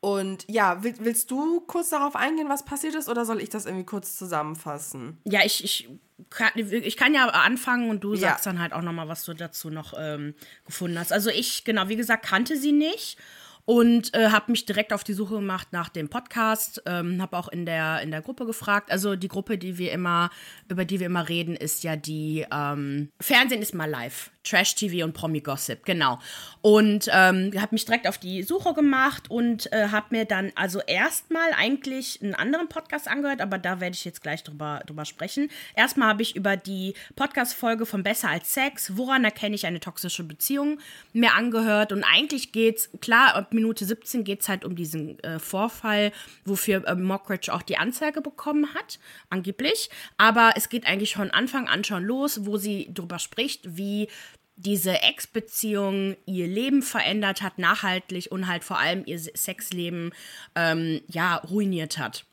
und 0.00 0.44
ja, 0.48 0.82
willst 0.82 1.30
du 1.30 1.60
kurz 1.60 1.90
darauf 1.90 2.16
eingehen, 2.16 2.48
was 2.48 2.64
passiert 2.64 2.94
ist, 2.94 3.08
oder 3.08 3.24
soll 3.24 3.40
ich 3.40 3.50
das 3.50 3.66
irgendwie 3.66 3.84
kurz 3.84 4.16
zusammenfassen? 4.16 5.18
Ja, 5.24 5.40
ich, 5.44 5.62
ich, 5.64 5.88
kann, 6.30 6.52
ich 6.54 6.96
kann 6.96 7.14
ja 7.14 7.26
anfangen 7.26 7.90
und 7.90 8.02
du 8.02 8.14
ja. 8.14 8.30
sagst 8.30 8.46
dann 8.46 8.60
halt 8.60 8.72
auch 8.72 8.82
nochmal, 8.82 9.08
was 9.08 9.24
du 9.24 9.34
dazu 9.34 9.70
noch 9.70 9.94
ähm, 9.98 10.34
gefunden 10.64 10.98
hast. 10.98 11.12
Also 11.12 11.30
ich, 11.30 11.64
genau, 11.64 11.88
wie 11.88 11.96
gesagt, 11.96 12.24
kannte 12.24 12.56
sie 12.56 12.72
nicht 12.72 13.18
und 13.68 14.14
äh, 14.14 14.30
habe 14.30 14.50
mich 14.50 14.64
direkt 14.64 14.94
auf 14.94 15.04
die 15.04 15.12
Suche 15.12 15.34
gemacht 15.34 15.68
nach 15.72 15.90
dem 15.90 16.08
Podcast, 16.08 16.82
ähm, 16.86 17.20
habe 17.20 17.36
auch 17.36 17.48
in 17.48 17.66
der 17.66 18.00
in 18.00 18.10
der 18.10 18.22
Gruppe 18.22 18.46
gefragt. 18.46 18.90
Also 18.90 19.14
die 19.14 19.28
Gruppe, 19.28 19.58
die 19.58 19.76
wir 19.76 19.92
immer 19.92 20.30
über 20.70 20.86
die 20.86 21.00
wir 21.00 21.06
immer 21.06 21.28
reden, 21.28 21.54
ist 21.54 21.84
ja 21.84 21.94
die 21.94 22.46
ähm, 22.50 23.10
Fernsehen 23.20 23.60
ist 23.60 23.74
mal 23.74 23.84
live. 23.84 24.30
Trash-TV 24.48 25.04
und 25.04 25.12
Promi-Gossip, 25.12 25.84
genau. 25.84 26.18
Und 26.60 27.08
ähm, 27.12 27.52
habe 27.56 27.68
mich 27.70 27.84
direkt 27.84 28.08
auf 28.08 28.18
die 28.18 28.42
Suche 28.42 28.74
gemacht 28.74 29.30
und 29.30 29.72
äh, 29.72 29.88
habe 29.88 30.06
mir 30.10 30.24
dann 30.24 30.52
also 30.54 30.80
erstmal 30.80 31.52
eigentlich 31.56 32.20
einen 32.22 32.34
anderen 32.34 32.68
Podcast 32.68 33.08
angehört, 33.08 33.40
aber 33.40 33.58
da 33.58 33.80
werde 33.80 33.94
ich 33.94 34.04
jetzt 34.04 34.22
gleich 34.22 34.42
drüber, 34.42 34.82
drüber 34.86 35.04
sprechen. 35.04 35.50
Erstmal 35.76 36.08
habe 36.08 36.22
ich 36.22 36.34
über 36.34 36.56
die 36.56 36.94
Podcast-Folge 37.16 37.86
von 37.86 38.02
Besser 38.02 38.30
als 38.30 38.52
Sex, 38.52 38.96
woran 38.96 39.24
erkenne 39.24 39.54
ich 39.54 39.66
eine 39.66 39.80
toxische 39.80 40.24
Beziehung, 40.24 40.80
mir 41.12 41.34
angehört. 41.34 41.92
Und 41.92 42.04
eigentlich 42.04 42.52
geht's, 42.52 42.90
klar, 43.00 43.34
ab 43.34 43.52
Minute 43.52 43.84
17 43.84 44.24
geht 44.24 44.40
es 44.40 44.48
halt 44.48 44.64
um 44.64 44.74
diesen 44.74 45.18
äh, 45.20 45.38
Vorfall, 45.38 46.12
wofür 46.44 46.86
äh, 46.86 46.94
Mockridge 46.94 47.52
auch 47.52 47.62
die 47.62 47.76
Anzeige 47.76 48.20
bekommen 48.20 48.74
hat, 48.74 48.98
angeblich. 49.30 49.90
Aber 50.16 50.52
es 50.56 50.68
geht 50.68 50.86
eigentlich 50.86 51.14
von 51.14 51.30
Anfang 51.30 51.68
an 51.68 51.84
schon 51.84 52.04
los, 52.04 52.46
wo 52.46 52.56
sie 52.56 52.90
drüber 52.92 53.18
spricht, 53.18 53.76
wie 53.76 54.08
diese 54.58 55.02
Ex-Beziehung 55.02 56.16
ihr 56.26 56.48
Leben 56.48 56.82
verändert 56.82 57.42
hat, 57.42 57.58
nachhaltig 57.58 58.30
und 58.30 58.48
halt 58.48 58.64
vor 58.64 58.78
allem 58.78 59.04
ihr 59.06 59.18
Sexleben 59.18 60.12
ähm, 60.54 61.00
ja 61.06 61.36
ruiniert 61.36 61.98
hat. 61.98 62.24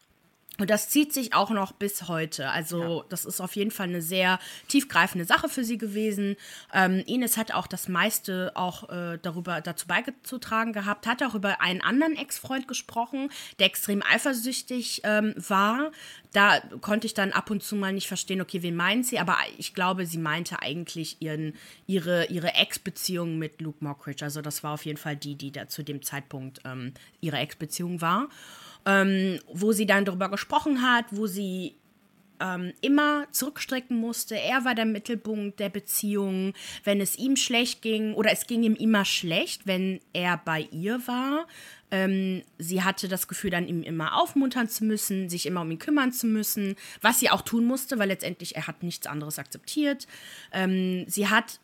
Und 0.58 0.70
das 0.70 0.90
zieht 0.90 1.14
sich 1.14 1.34
auch 1.34 1.50
noch 1.50 1.74
bis 1.74 2.08
heute. 2.08 2.50
Also, 2.50 3.00
ja. 3.00 3.06
das 3.10 3.26
ist 3.26 3.42
auf 3.42 3.56
jeden 3.56 3.72
Fall 3.72 3.88
eine 3.88 4.02
sehr 4.02 4.40
tiefgreifende 4.68 5.26
Sache 5.26 5.50
für 5.50 5.64
sie 5.64 5.78
gewesen. 5.78 6.38
Ähm, 6.74 7.04
Ines 7.06 7.38
hat 7.38 7.54
auch 7.54 7.68
das 7.68 7.88
meiste 7.88 8.52
auch 8.56 8.90
äh, 8.90 9.20
darüber 9.22 9.62
dazu 9.62 9.88
beigetragen 9.88 10.72
gehabt, 10.72 11.08
hat 11.08 11.22
auch 11.24 11.36
über 11.36 11.62
einen 11.62 11.82
anderen 11.82 12.16
Ex-Freund 12.16 12.68
gesprochen, 12.68 13.30
der 13.60 13.68
extrem 13.68 14.02
eifersüchtig 14.02 15.02
ähm, 15.04 15.34
war. 15.38 15.92
Da 16.32 16.60
konnte 16.82 17.08
ich 17.08 17.14
dann 17.14 17.32
ab 17.32 17.50
und 17.50 17.64
zu 17.64 17.76
mal 17.76 17.94
nicht 17.94 18.08
verstehen, 18.08 18.42
okay, 18.42 18.62
wen 18.62 18.76
meint 18.76 19.06
sie? 19.06 19.20
Aber 19.20 19.38
ich 19.58 19.74
glaube, 19.74 20.06
sie 20.06 20.18
meinte 20.18 20.62
eigentlich 20.62 21.22
ihren, 21.22 21.54
ihre, 21.86 22.26
ihre 22.26 22.54
Ex-Beziehung 22.54 23.38
mit 23.38 23.62
Luke 23.62 23.84
Mockridge. 23.84 24.24
Also, 24.24 24.42
das 24.42 24.64
war 24.64 24.74
auf 24.74 24.86
jeden 24.86 24.98
Fall 24.98 25.16
die, 25.16 25.36
die 25.36 25.52
da 25.52 25.68
zu 25.68 25.84
dem 25.84 26.02
Zeitpunkt 26.02 26.62
ähm, 26.66 26.94
ihre 27.20 27.38
Ex-Beziehung 27.38 28.02
war 28.02 28.30
ähm, 28.86 29.39
wo 29.51 29.72
sie 29.72 29.86
dann 29.86 30.06
darüber 30.06 30.30
gesprochen 30.30 30.82
hat, 30.82 31.06
wo 31.12 31.27
sie 31.27 31.75
ähm, 32.39 32.74
immer 32.82 33.27
zurückstrecken 33.32 33.98
musste. 33.98 34.38
Er 34.39 34.65
war 34.65 34.75
der 34.75 34.86
Mittelpunkt 34.86 35.60
der 35.60 35.70
Beziehung. 35.70 36.54
Wenn 36.84 37.01
es 37.01 37.18
ihm 37.18 37.36
schlecht 37.36 37.82
ging, 37.82 38.13
oder 38.13 38.32
es 38.32 38.48
ging 38.48 38.63
ihm 38.63 38.75
immer 38.75 39.06
schlecht, 39.06 39.68
wenn 39.68 40.00
er 40.13 40.38
bei 40.44 40.68
ihr 40.72 41.00
war, 41.08 41.48
ähm, 41.92 42.44
sie 42.58 42.84
hatte 42.84 43.08
das 43.08 43.27
Gefühl, 43.27 43.51
dann 43.51 43.68
ihm 43.68 43.84
immer 43.84 44.20
aufmuntern 44.20 44.68
zu 44.68 44.84
müssen, 44.86 45.30
sich 45.30 45.46
immer 45.46 45.62
um 45.62 45.72
ihn 45.72 45.80
kümmern 45.80 46.12
zu 46.12 46.27
müssen, 46.27 46.75
was 47.01 47.20
sie 47.20 47.30
auch 47.30 47.42
tun 47.42 47.65
musste, 47.65 48.00
weil 48.00 48.08
letztendlich 48.08 48.56
er 48.56 48.68
hat 48.68 48.84
nichts 48.84 49.08
anderes 49.08 49.39
akzeptiert. 49.39 50.08
Ähm, 50.51 51.06
sie 51.08 51.30
hat, 51.30 51.60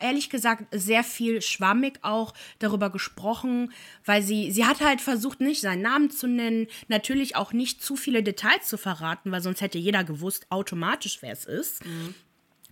ehrlich 0.00 0.30
gesagt, 0.30 0.64
sehr 0.72 1.04
viel 1.04 1.42
schwammig 1.42 2.00
auch 2.02 2.34
darüber 2.58 2.90
gesprochen, 2.90 3.72
weil 4.04 4.22
sie, 4.22 4.50
sie 4.50 4.66
hat 4.66 4.80
halt 4.80 5.00
versucht, 5.00 5.40
nicht 5.40 5.60
seinen 5.60 5.82
Namen 5.82 6.10
zu 6.10 6.26
nennen, 6.26 6.66
natürlich 6.88 7.36
auch 7.36 7.52
nicht 7.52 7.82
zu 7.82 7.96
viele 7.96 8.22
Details 8.22 8.66
zu 8.66 8.76
verraten, 8.76 9.30
weil 9.30 9.42
sonst 9.42 9.60
hätte 9.60 9.78
jeder 9.78 10.04
gewusst 10.04 10.46
automatisch, 10.50 11.18
wer 11.20 11.32
es 11.32 11.44
ist. 11.44 11.84
Mhm 11.84 12.14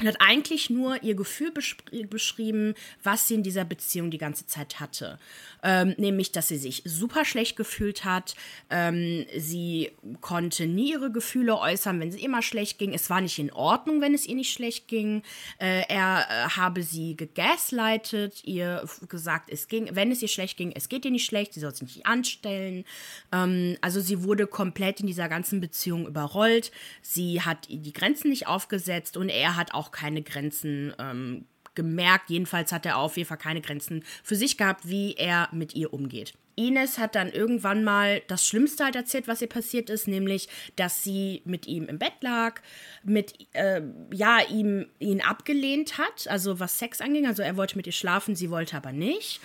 und 0.00 0.06
hat 0.06 0.16
eigentlich 0.20 0.70
nur 0.70 1.02
ihr 1.02 1.14
Gefühl 1.14 1.52
beschrieben, 1.52 2.74
was 3.02 3.28
sie 3.28 3.34
in 3.34 3.42
dieser 3.42 3.64
Beziehung 3.64 4.10
die 4.10 4.18
ganze 4.18 4.46
Zeit 4.46 4.80
hatte. 4.80 5.18
Ähm, 5.62 5.94
nämlich, 5.98 6.32
dass 6.32 6.48
sie 6.48 6.56
sich 6.56 6.82
super 6.86 7.24
schlecht 7.24 7.56
gefühlt 7.56 8.04
hat. 8.04 8.34
Ähm, 8.70 9.26
sie 9.36 9.92
konnte 10.20 10.66
nie 10.66 10.92
ihre 10.92 11.12
Gefühle 11.12 11.58
äußern, 11.58 12.00
wenn 12.00 12.08
es 12.08 12.16
immer 12.16 12.40
schlecht 12.40 12.78
ging. 12.78 12.94
Es 12.94 13.10
war 13.10 13.20
nicht 13.20 13.38
in 13.38 13.52
Ordnung, 13.52 14.00
wenn 14.00 14.14
es 14.14 14.26
ihr 14.26 14.36
nicht 14.36 14.52
schlecht 14.52 14.88
ging. 14.88 15.22
Äh, 15.58 15.82
er 15.88 16.26
äh, 16.28 16.48
habe 16.50 16.82
sie 16.82 17.16
gegaslightet, 17.16 18.42
ihr 18.44 18.88
gesagt, 19.08 19.50
es 19.50 19.68
ging, 19.68 19.90
wenn 19.92 20.10
es 20.10 20.22
ihr 20.22 20.28
schlecht 20.28 20.56
ging, 20.56 20.72
es 20.74 20.88
geht 20.88 21.04
ihr 21.04 21.10
nicht 21.10 21.26
schlecht, 21.26 21.52
sie 21.52 21.60
soll 21.60 21.74
sich 21.74 21.82
nicht 21.82 22.06
anstellen. 22.06 22.84
Ähm, 23.32 23.76
also 23.82 24.00
sie 24.00 24.22
wurde 24.22 24.46
komplett 24.46 25.00
in 25.00 25.06
dieser 25.06 25.28
ganzen 25.28 25.60
Beziehung 25.60 26.06
überrollt. 26.06 26.72
Sie 27.02 27.42
hat 27.42 27.68
die 27.68 27.92
Grenzen 27.92 28.30
nicht 28.30 28.46
aufgesetzt 28.46 29.16
und 29.18 29.28
er 29.28 29.56
hat 29.56 29.74
auch 29.74 29.89
keine 29.90 30.22
Grenzen 30.22 30.94
ähm, 30.98 31.46
gemerkt. 31.74 32.30
Jedenfalls 32.30 32.72
hat 32.72 32.86
er 32.86 32.98
auf 32.98 33.16
jeden 33.16 33.28
Fall 33.28 33.38
keine 33.38 33.60
Grenzen 33.60 34.04
für 34.22 34.36
sich 34.36 34.56
gehabt, 34.56 34.88
wie 34.88 35.14
er 35.14 35.48
mit 35.52 35.74
ihr 35.74 35.92
umgeht. 35.92 36.34
Ines 36.56 36.98
hat 36.98 37.14
dann 37.14 37.30
irgendwann 37.30 37.84
mal 37.84 38.22
das 38.28 38.46
Schlimmste 38.46 38.84
halt 38.84 38.96
erzählt, 38.96 39.28
was 39.28 39.40
ihr 39.40 39.48
passiert 39.48 39.88
ist, 39.88 40.06
nämlich, 40.08 40.48
dass 40.76 41.02
sie 41.02 41.42
mit 41.44 41.66
ihm 41.66 41.86
im 41.86 41.98
Bett 41.98 42.12
lag, 42.20 42.60
mit, 43.02 43.34
äh, 43.52 43.80
ja, 44.12 44.38
ihm, 44.50 44.86
ihn 44.98 45.22
abgelehnt 45.22 45.96
hat, 45.96 46.28
also 46.28 46.60
was 46.60 46.78
Sex 46.78 47.00
anging. 47.00 47.26
Also 47.26 47.42
er 47.42 47.56
wollte 47.56 47.76
mit 47.76 47.86
ihr 47.86 47.92
schlafen, 47.92 48.34
sie 48.34 48.50
wollte 48.50 48.76
aber 48.76 48.92
nicht. 48.92 49.40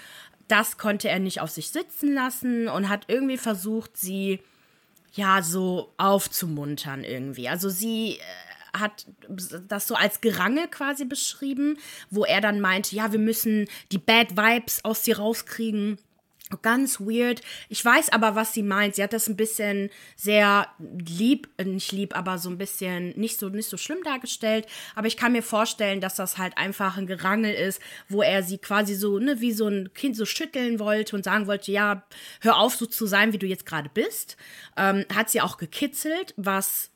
Das 0.48 0.78
konnte 0.78 1.10
er 1.10 1.20
nicht 1.20 1.42
auf 1.42 1.50
sich 1.50 1.70
sitzen 1.70 2.14
lassen 2.14 2.68
und 2.68 2.90
hat 2.90 3.06
irgendwie 3.08 3.38
versucht, 3.38 3.98
sie 3.98 4.42
ja 5.14 5.42
so 5.42 5.94
aufzumuntern 5.98 7.04
irgendwie. 7.04 7.48
Also 7.48 7.70
sie 7.70 8.18
äh, 8.18 8.22
hat 8.80 9.06
das 9.68 9.88
so 9.88 9.96
als 9.96 10.22
Gerangel 10.22 10.68
quasi 10.68 11.06
beschrieben, 11.06 11.78
wo 12.10 12.26
er 12.26 12.42
dann 12.42 12.62
meinte, 12.62 12.96
ja, 12.96 13.12
wir 13.12 13.20
müssen 13.20 13.68
die 13.92 13.98
Bad 13.98 14.38
Vibes 14.38 14.84
aus 14.84 15.04
dir 15.04 15.18
rauskriegen. 15.18 15.98
Ganz 16.62 17.00
weird. 17.00 17.42
Ich 17.70 17.84
weiß 17.84 18.10
aber, 18.10 18.36
was 18.36 18.54
sie 18.54 18.62
meint. 18.62 18.94
Sie 18.96 19.02
hat 19.02 19.14
das 19.14 19.28
ein 19.28 19.36
bisschen 19.36 19.90
sehr 20.16 20.68
lieb, 20.80 21.50
äh, 21.58 21.64
nicht 21.64 21.92
lieb, 21.92 22.16
aber 22.16 22.38
so 22.38 22.50
ein 22.52 22.60
bisschen 22.60 23.18
nicht 23.18 23.40
so, 23.40 23.50
nicht 23.50 23.68
so 23.68 23.78
schlimm 23.78 24.04
dargestellt. 24.04 24.68
Aber 24.94 25.08
ich 25.08 25.18
kann 25.18 25.32
mir 25.32 25.42
vorstellen, 25.42 26.02
dass 26.02 26.16
das 26.16 26.38
halt 26.38 26.56
einfach 26.60 26.98
ein 26.98 27.08
Gerangel 27.08 27.52
ist, 27.52 27.82
wo 28.10 28.22
er 28.22 28.44
sie 28.44 28.60
quasi 28.60 28.94
so, 28.94 29.18
ne, 29.18 29.42
wie 29.42 29.54
so 29.54 29.68
ein 29.68 29.92
Kind 29.96 30.16
so 30.16 30.26
schütteln 30.28 30.80
wollte 30.80 31.16
und 31.16 31.24
sagen 31.24 31.48
wollte, 31.48 31.72
ja, 31.72 32.06
hör 32.42 32.60
auf, 32.60 32.76
so 32.76 32.86
zu 32.86 33.08
sein, 33.08 33.34
wie 33.34 33.40
du 33.40 33.48
jetzt 33.48 33.66
gerade 33.66 33.90
bist. 33.92 34.38
Ähm, 34.78 35.06
hat 35.16 35.32
sie 35.32 35.42
auch 35.42 35.58
gekitzelt, 35.58 36.36
was 36.38 36.92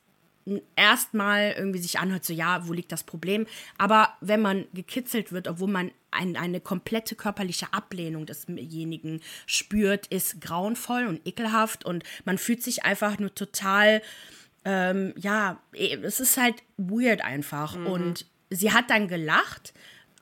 erstmal 0.76 1.52
irgendwie 1.52 1.78
sich 1.78 1.98
anhört, 1.98 2.24
so 2.24 2.32
ja, 2.32 2.66
wo 2.66 2.72
liegt 2.72 2.92
das 2.92 3.04
Problem? 3.04 3.46
Aber 3.78 4.14
wenn 4.20 4.40
man 4.40 4.66
gekitzelt 4.72 5.32
wird, 5.32 5.48
obwohl 5.48 5.68
man 5.68 5.90
ein, 6.10 6.36
eine 6.36 6.60
komplette 6.60 7.14
körperliche 7.14 7.72
Ablehnung 7.72 8.26
desjenigen 8.26 9.20
spürt, 9.46 10.06
ist 10.08 10.40
grauenvoll 10.40 11.06
und 11.06 11.26
ekelhaft 11.26 11.84
und 11.84 12.04
man 12.24 12.38
fühlt 12.38 12.62
sich 12.62 12.84
einfach 12.84 13.18
nur 13.18 13.34
total, 13.34 14.02
ähm, 14.64 15.14
ja, 15.16 15.60
e, 15.72 15.94
es 16.02 16.20
ist 16.20 16.36
halt 16.36 16.56
weird 16.76 17.22
einfach. 17.22 17.76
Mhm. 17.76 17.86
Und 17.86 18.26
sie 18.50 18.72
hat 18.72 18.90
dann 18.90 19.08
gelacht 19.08 19.72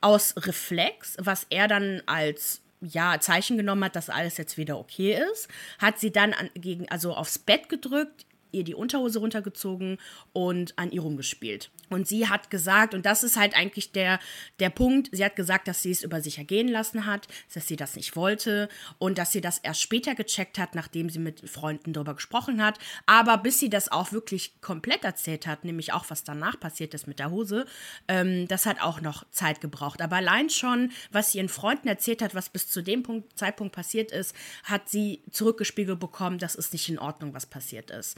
aus 0.01 0.35
Reflex, 0.37 1.17
was 1.19 1.47
er 1.49 1.67
dann 1.67 2.01
als 2.05 2.61
ja, 2.81 3.19
Zeichen 3.19 3.57
genommen 3.57 3.83
hat, 3.83 3.95
dass 3.95 4.09
alles 4.09 4.37
jetzt 4.37 4.57
wieder 4.57 4.79
okay 4.79 5.19
ist, 5.31 5.49
hat 5.79 5.99
sie 5.99 6.11
dann 6.11 6.33
an, 6.33 6.49
gegen, 6.53 6.87
also 6.89 7.13
aufs 7.13 7.37
Bett 7.37 7.67
gedrückt, 7.69 8.25
ihr 8.51 8.63
die 8.63 8.75
Unterhose 8.75 9.19
runtergezogen 9.19 9.97
und 10.33 10.77
an 10.77 10.91
ihr 10.91 11.01
rumgespielt. 11.01 11.69
Und 11.89 12.07
sie 12.07 12.27
hat 12.27 12.49
gesagt, 12.49 12.93
und 12.93 13.05
das 13.05 13.23
ist 13.23 13.37
halt 13.37 13.55
eigentlich 13.55 13.91
der, 13.91 14.19
der 14.59 14.69
Punkt, 14.69 15.09
sie 15.11 15.25
hat 15.25 15.35
gesagt, 15.35 15.67
dass 15.67 15.81
sie 15.81 15.91
es 15.91 16.03
über 16.03 16.21
sich 16.21 16.37
ergehen 16.37 16.67
lassen 16.67 17.05
hat, 17.05 17.27
dass 17.53 17.67
sie 17.67 17.75
das 17.75 17.95
nicht 17.95 18.15
wollte 18.15 18.69
und 18.99 19.17
dass 19.17 19.31
sie 19.31 19.41
das 19.41 19.57
erst 19.59 19.81
später 19.81 20.15
gecheckt 20.15 20.59
hat, 20.59 20.75
nachdem 20.75 21.09
sie 21.09 21.19
mit 21.19 21.49
Freunden 21.49 21.93
darüber 21.93 22.13
gesprochen 22.13 22.63
hat. 22.63 22.77
Aber 23.05 23.37
bis 23.37 23.59
sie 23.59 23.69
das 23.69 23.91
auch 23.91 24.11
wirklich 24.11 24.61
komplett 24.61 25.03
erzählt 25.03 25.47
hat, 25.47 25.65
nämlich 25.65 25.93
auch 25.93 26.05
was 26.09 26.23
danach 26.23 26.59
passiert 26.59 26.93
ist 26.93 27.07
mit 27.07 27.19
der 27.19 27.31
Hose, 27.31 27.65
ähm, 28.07 28.47
das 28.47 28.65
hat 28.65 28.81
auch 28.81 29.01
noch 29.01 29.25
Zeit 29.31 29.61
gebraucht. 29.61 30.01
Aber 30.01 30.17
allein 30.17 30.49
schon, 30.49 30.91
was 31.11 31.31
sie 31.31 31.39
ihren 31.39 31.49
Freunden 31.49 31.87
erzählt 31.87 32.21
hat, 32.21 32.35
was 32.35 32.49
bis 32.49 32.69
zu 32.69 32.81
dem 32.81 33.03
Punkt, 33.03 33.37
Zeitpunkt 33.37 33.73
passiert 33.73 34.11
ist, 34.11 34.35
hat 34.63 34.89
sie 34.89 35.23
zurückgespiegelt 35.31 35.99
bekommen, 35.99 36.37
das 36.37 36.55
ist 36.55 36.73
nicht 36.73 36.89
in 36.89 36.99
Ordnung, 36.99 37.33
was 37.33 37.45
passiert 37.45 37.91
ist. 37.91 38.17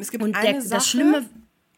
Es 0.00 0.10
gibt 0.10 0.22
und 0.22 0.34
eine 0.34 0.52
der, 0.52 0.62
Sache, 0.62 0.74
das 0.74 0.88
Schlimme, 0.88 1.28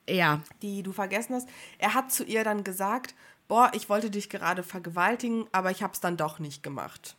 ja. 0.09 0.42
die 0.62 0.82
du 0.82 0.92
vergessen 0.92 1.35
hast. 1.35 1.49
Er 1.78 1.94
hat 1.94 2.12
zu 2.12 2.25
ihr 2.25 2.44
dann 2.44 2.64
gesagt, 2.64 3.14
boah, 3.49 3.70
ich 3.75 3.88
wollte 3.88 4.11
dich 4.11 4.30
gerade 4.30 4.62
vergewaltigen, 4.62 5.47
aber 5.52 5.70
ich 5.70 5.82
habe 5.82 5.92
es 5.92 6.00
dann 6.00 6.16
doch 6.16 6.38
nicht 6.38 6.62
gemacht. 6.62 7.16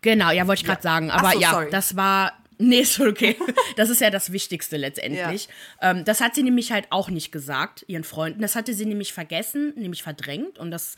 Genau, 0.00 0.30
ja, 0.30 0.46
wollte 0.46 0.60
ich 0.62 0.66
gerade 0.66 0.80
ja. 0.80 0.82
sagen. 0.82 1.10
Aber 1.10 1.32
so, 1.32 1.40
ja, 1.40 1.50
sorry. 1.50 1.70
das 1.70 1.96
war. 1.96 2.32
Nee, 2.58 2.80
ist 2.80 2.98
okay. 2.98 3.36
Das 3.76 3.90
ist 3.90 4.00
ja 4.00 4.08
das 4.08 4.32
Wichtigste 4.32 4.78
letztendlich. 4.78 5.46
Ja. 5.82 5.90
Ähm, 5.90 6.06
das 6.06 6.22
hat 6.22 6.34
sie 6.34 6.42
nämlich 6.42 6.72
halt 6.72 6.86
auch 6.88 7.10
nicht 7.10 7.30
gesagt, 7.30 7.84
ihren 7.86 8.02
Freunden. 8.02 8.40
Das 8.40 8.56
hatte 8.56 8.72
sie 8.72 8.86
nämlich 8.86 9.12
vergessen, 9.12 9.74
nämlich 9.76 10.02
verdrängt. 10.02 10.58
Und 10.58 10.70
das 10.70 10.94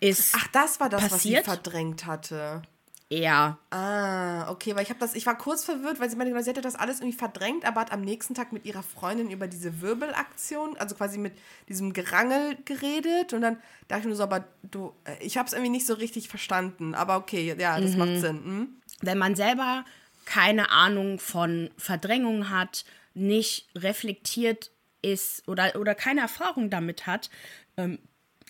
ist. 0.00 0.36
Ach, 0.36 0.46
das 0.52 0.78
war 0.78 0.88
das, 0.88 1.08
passiert. 1.08 1.44
was 1.44 1.54
sie 1.54 1.60
verdrängt 1.60 2.06
hatte. 2.06 2.62
Ja. 3.08 3.58
Ah, 3.70 4.50
okay, 4.50 4.74
weil 4.74 4.82
ich 4.82 4.88
habe 4.88 4.98
das, 4.98 5.14
ich 5.14 5.26
war 5.26 5.38
kurz 5.38 5.64
verwirrt, 5.64 6.00
weil 6.00 6.10
sie 6.10 6.16
meinte, 6.16 6.42
sie 6.42 6.50
hätte 6.50 6.60
das 6.60 6.74
alles 6.74 6.98
irgendwie 6.98 7.16
verdrängt, 7.16 7.64
aber 7.64 7.80
hat 7.82 7.92
am 7.92 8.00
nächsten 8.00 8.34
Tag 8.34 8.52
mit 8.52 8.64
ihrer 8.64 8.82
Freundin 8.82 9.30
über 9.30 9.46
diese 9.46 9.80
Wirbelaktion, 9.80 10.76
also 10.76 10.96
quasi 10.96 11.16
mit 11.18 11.32
diesem 11.68 11.92
Gerangel 11.92 12.56
geredet 12.64 13.32
und 13.32 13.42
dann 13.42 13.58
dachte 13.86 14.00
ich 14.02 14.06
nur 14.06 14.16
so, 14.16 14.24
aber 14.24 14.44
du, 14.62 14.92
äh, 15.04 15.24
ich 15.24 15.38
habe 15.38 15.46
es 15.46 15.52
irgendwie 15.52 15.70
nicht 15.70 15.86
so 15.86 15.94
richtig 15.94 16.28
verstanden, 16.28 16.96
aber 16.96 17.16
okay, 17.16 17.54
ja, 17.56 17.80
das 17.80 17.92
mhm. 17.92 17.98
macht 17.98 18.20
Sinn. 18.20 18.44
Hm? 18.44 18.68
Wenn 19.02 19.18
man 19.18 19.36
selber 19.36 19.84
keine 20.24 20.70
Ahnung 20.70 21.20
von 21.20 21.70
Verdrängung 21.76 22.50
hat, 22.50 22.84
nicht 23.14 23.68
reflektiert 23.76 24.72
ist 25.00 25.46
oder, 25.46 25.76
oder 25.76 25.94
keine 25.94 26.22
Erfahrung 26.22 26.70
damit 26.70 27.06
hat, 27.06 27.30
ähm, 27.76 28.00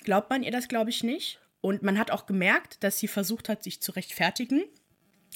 glaubt 0.05 0.31
man 0.31 0.43
ihr 0.43 0.51
das, 0.51 0.69
glaube 0.69 0.89
ich, 0.89 1.03
nicht. 1.03 1.39
Und 1.67 1.83
man 1.83 1.99
hat 1.99 2.13
auch 2.13 2.27
gemerkt, 2.27 2.85
dass 2.85 3.01
sie 3.01 3.09
versucht 3.09 3.49
hat, 3.49 3.65
sich 3.65 3.83
zu 3.83 3.91
rechtfertigen. 3.91 4.63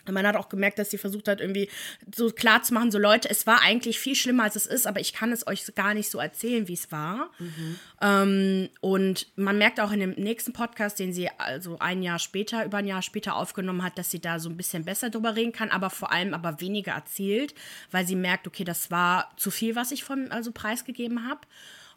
Und 0.07 0.15
man 0.15 0.25
hat 0.25 0.37
auch 0.37 0.49
gemerkt, 0.49 0.79
dass 0.79 0.89
sie 0.89 0.97
versucht 0.97 1.27
hat, 1.27 1.41
irgendwie 1.41 1.69
so 2.15 2.31
klar 2.31 2.63
zu 2.63 2.73
machen, 2.73 2.93
so 2.93 3.01
Leute, 3.01 3.29
es 3.29 3.49
war 3.49 3.63
eigentlich 3.63 3.99
viel 3.99 4.15
schlimmer, 4.15 4.45
als 4.45 4.55
es 4.55 4.67
ist, 4.67 4.87
aber 4.87 5.01
ich 5.01 5.13
kann 5.13 5.33
es 5.33 5.49
euch 5.49 5.75
gar 5.75 5.93
nicht 5.93 6.09
so 6.09 6.21
erzählen, 6.21 6.69
wie 6.69 6.75
es 6.75 6.93
war. 6.93 7.33
Mhm. 7.41 7.79
Ähm, 8.01 8.69
und 8.81 9.27
man 9.35 9.59
merkt 9.59 9.81
auch 9.81 9.91
in 9.91 9.99
dem 9.99 10.13
nächsten 10.13 10.53
Podcast, 10.53 11.01
den 11.01 11.13
sie 11.13 11.29
also 11.37 11.81
ein 11.81 12.01
Jahr 12.01 12.21
später, 12.21 12.65
über 12.65 12.79
ein 12.79 12.87
Jahr 12.87 13.03
später 13.03 13.35
aufgenommen 13.35 13.83
hat, 13.83 13.99
dass 13.99 14.13
sie 14.13 14.21
da 14.21 14.39
so 14.39 14.51
ein 14.51 14.57
bisschen 14.57 14.85
besser 14.85 15.11
drüber 15.11 15.35
reden 15.35 15.51
kann, 15.51 15.71
aber 15.71 15.91
vor 15.91 16.13
allem 16.13 16.33
aber 16.33 16.61
weniger 16.61 16.93
erzählt, 16.93 17.57
weil 17.91 18.07
sie 18.07 18.15
merkt, 18.15 18.47
okay, 18.47 18.63
das 18.63 18.93
war 18.93 19.33
zu 19.37 19.51
viel, 19.51 19.75
was 19.75 19.91
ich 19.91 20.05
von 20.05 20.31
also 20.31 20.53
preisgegeben 20.53 21.29
habe. 21.29 21.41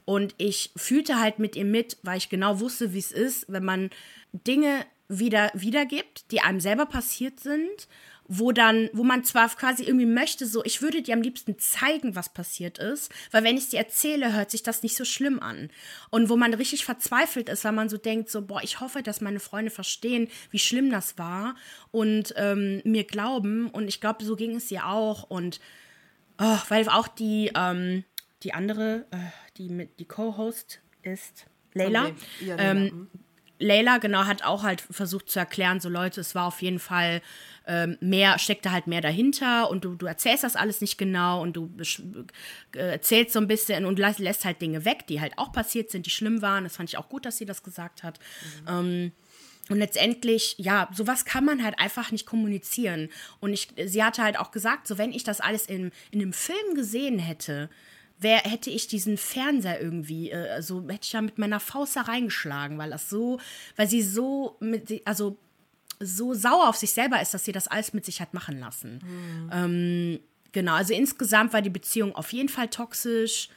Und 0.05 0.35
ich 0.37 0.71
fühlte 0.75 1.19
halt 1.19 1.39
mit 1.39 1.55
ihr 1.55 1.65
mit, 1.65 1.97
weil 2.03 2.17
ich 2.17 2.29
genau 2.29 2.59
wusste, 2.59 2.93
wie 2.93 2.99
es 2.99 3.11
ist, 3.11 3.45
wenn 3.47 3.65
man 3.65 3.89
Dinge 4.31 4.85
wieder 5.07 5.51
wiedergibt, 5.53 6.31
die 6.31 6.41
einem 6.41 6.59
selber 6.59 6.85
passiert 6.85 7.39
sind 7.39 7.87
wo 8.27 8.51
dann, 8.51 8.89
wo 8.93 9.03
man 9.03 9.23
zwar 9.23 9.49
quasi 9.49 9.83
irgendwie 9.83 10.05
möchte, 10.05 10.45
so, 10.45 10.63
ich 10.63 10.81
würde 10.81 11.01
dir 11.01 11.13
am 11.13 11.21
liebsten 11.21 11.59
zeigen, 11.59 12.15
was 12.15 12.29
passiert 12.29 12.77
ist, 12.77 13.11
weil 13.31 13.43
wenn 13.43 13.57
ich 13.57 13.63
es 13.63 13.69
dir 13.69 13.79
erzähle, 13.79 14.33
hört 14.33 14.51
sich 14.51 14.63
das 14.63 14.83
nicht 14.83 14.95
so 14.95 15.05
schlimm 15.05 15.39
an. 15.39 15.69
Und 16.09 16.29
wo 16.29 16.37
man 16.37 16.53
richtig 16.53 16.85
verzweifelt 16.85 17.49
ist, 17.49 17.65
weil 17.65 17.73
man 17.73 17.89
so 17.89 17.97
denkt, 17.97 18.29
so, 18.29 18.41
boah, 18.41 18.61
ich 18.63 18.79
hoffe, 18.79 19.03
dass 19.03 19.21
meine 19.21 19.39
Freunde 19.39 19.71
verstehen, 19.71 20.29
wie 20.51 20.59
schlimm 20.59 20.89
das 20.89 21.17
war 21.17 21.55
und 21.91 22.33
ähm, 22.37 22.81
mir 22.85 23.03
glauben. 23.03 23.69
Und 23.69 23.87
ich 23.87 23.99
glaube, 23.99 24.23
so 24.23 24.35
ging 24.35 24.55
es 24.55 24.71
ihr 24.71 24.87
auch. 24.87 25.23
Und 25.23 25.59
oh, 26.39 26.59
weil 26.69 26.87
auch 26.87 27.07
die, 27.07 27.51
ähm, 27.55 28.03
die 28.43 28.53
andere, 28.53 29.05
äh, 29.11 29.17
die 29.57 29.69
mit 29.69 29.99
die 29.99 30.05
Co-Host 30.05 30.81
ist, 31.01 31.45
Leila, 31.73 32.05
okay. 32.05 32.15
ja, 32.45 32.57
ähm, 32.59 32.83
mhm. 32.83 33.09
Leila, 33.59 33.97
genau, 33.97 34.25
hat 34.25 34.43
auch 34.43 34.63
halt 34.63 34.81
versucht 34.81 35.29
zu 35.29 35.39
erklären, 35.39 35.79
so 35.79 35.89
Leute, 35.89 36.21
es 36.21 36.35
war 36.35 36.45
auf 36.45 36.61
jeden 36.61 36.79
Fall 36.79 37.21
ähm, 37.65 37.97
mehr, 38.01 38.37
steckte 38.39 38.71
halt 38.71 38.87
mehr 38.87 39.01
dahinter 39.01 39.69
und 39.69 39.85
du, 39.85 39.95
du 39.95 40.05
erzählst 40.05 40.43
das 40.43 40.55
alles 40.55 40.81
nicht 40.81 40.97
genau 40.97 41.41
und 41.41 41.53
du 41.53 41.69
äh, 42.75 42.91
erzählst 42.91 43.33
so 43.33 43.39
ein 43.39 43.47
bisschen 43.47 43.85
und 43.85 43.99
lässt, 43.99 44.19
lässt, 44.19 44.43
halt 44.43 44.61
Dinge 44.61 44.85
weg, 44.85 45.07
die 45.07 45.21
halt 45.21 45.37
auch 45.37 45.51
passiert 45.51 45.89
sind, 45.91 46.05
die 46.05 46.09
schlimm 46.09 46.41
waren. 46.41 46.65
Das 46.65 46.75
fand 46.75 46.89
ich 46.89 46.97
auch 46.97 47.09
gut, 47.09 47.25
dass 47.25 47.37
sie 47.37 47.45
das 47.45 47.63
gesagt 47.63 48.03
hat. 48.03 48.19
Mhm. 48.65 48.67
Ähm, 48.67 49.11
und 49.69 49.77
letztendlich, 49.77 50.55
ja, 50.57 50.89
sowas 50.93 51.23
kann 51.23 51.45
man 51.45 51.63
halt 51.63 51.79
einfach 51.79 52.11
nicht 52.11 52.25
kommunizieren. 52.25 53.09
Und 53.39 53.53
ich, 53.53 53.69
sie 53.85 54.03
hatte 54.03 54.23
halt 54.23 54.37
auch 54.37 54.51
gesagt, 54.51 54.87
so 54.87 54.97
wenn 54.97 55.13
ich 55.13 55.23
das 55.23 55.39
alles 55.39 55.67
in, 55.67 55.91
in 56.11 56.21
einem 56.21 56.33
Film 56.33 56.75
gesehen 56.75 57.17
hätte, 57.17 57.69
wer 58.23 58.37
hätte 58.39 58.69
ich 58.69 58.87
diesen 58.87 59.17
Fernseher 59.17 59.79
irgendwie, 59.81 60.31
äh, 60.31 60.49
also 60.49 60.81
hätte 60.89 61.03
ich 61.03 61.11
da 61.11 61.21
mit 61.21 61.37
meiner 61.37 61.59
Faust 61.59 61.95
da 61.95 62.01
reingeschlagen, 62.01 62.77
weil 62.77 62.89
das 62.89 63.09
so, 63.09 63.39
weil 63.75 63.87
sie 63.87 64.01
so 64.01 64.57
mit, 64.59 65.01
also 65.05 65.37
so 65.99 66.33
sauer 66.33 66.69
auf 66.69 66.77
sich 66.77 66.91
selber 66.91 67.21
ist, 67.21 67.33
dass 67.33 67.45
sie 67.45 67.51
das 67.51 67.67
alles 67.67 67.93
mit 67.93 68.05
sich 68.05 68.21
hat 68.21 68.33
machen 68.33 68.59
lassen. 68.59 68.99
Mhm. 69.03 69.49
Ähm, 69.53 70.19
genau, 70.51 70.73
also 70.73 70.93
insgesamt 70.93 71.53
war 71.53 71.61
die 71.61 71.69
Beziehung 71.69 72.15
auf 72.15 72.33
jeden 72.33 72.49
Fall 72.49 72.69
toxisch. 72.69 73.49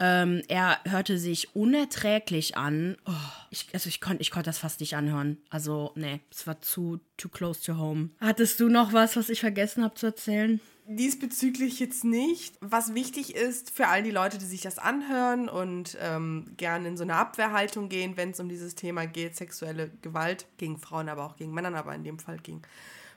Ähm, 0.00 0.42
er 0.48 0.78
hörte 0.84 1.18
sich 1.18 1.54
unerträglich 1.54 2.56
an. 2.56 2.96
Oh, 3.06 3.12
ich, 3.50 3.68
also 3.74 3.88
ich 3.88 4.00
konnte 4.00 4.22
ich 4.22 4.30
konnt 4.30 4.46
das 4.46 4.58
fast 4.58 4.80
nicht 4.80 4.96
anhören. 4.96 5.36
Also, 5.50 5.92
nee, 5.94 6.20
es 6.30 6.46
war 6.46 6.60
zu 6.62 7.00
too 7.18 7.28
close 7.28 7.62
to 7.62 7.76
home. 7.76 8.08
Hattest 8.20 8.58
du 8.60 8.68
noch 8.68 8.92
was, 8.94 9.16
was 9.16 9.28
ich 9.28 9.40
vergessen 9.40 9.84
habe 9.84 9.94
zu 9.94 10.06
erzählen? 10.06 10.60
diesbezüglich 10.90 11.78
jetzt 11.78 12.04
nicht. 12.04 12.56
Was 12.60 12.94
wichtig 12.94 13.36
ist 13.36 13.70
für 13.70 13.86
all 13.86 14.02
die 14.02 14.10
Leute, 14.10 14.38
die 14.38 14.44
sich 14.44 14.62
das 14.62 14.78
anhören 14.78 15.48
und 15.48 15.96
ähm, 16.00 16.46
gerne 16.56 16.88
in 16.88 16.96
so 16.96 17.04
eine 17.04 17.14
Abwehrhaltung 17.14 17.88
gehen, 17.88 18.16
wenn 18.16 18.30
es 18.30 18.40
um 18.40 18.48
dieses 18.48 18.74
Thema 18.74 19.06
geht, 19.06 19.36
sexuelle 19.36 19.90
Gewalt 20.02 20.46
gegen 20.56 20.78
Frauen, 20.78 21.08
aber 21.08 21.24
auch 21.24 21.36
gegen 21.36 21.54
Männer, 21.54 21.72
aber 21.74 21.94
in 21.94 22.02
dem 22.02 22.18
Fall 22.18 22.38
gegen 22.38 22.62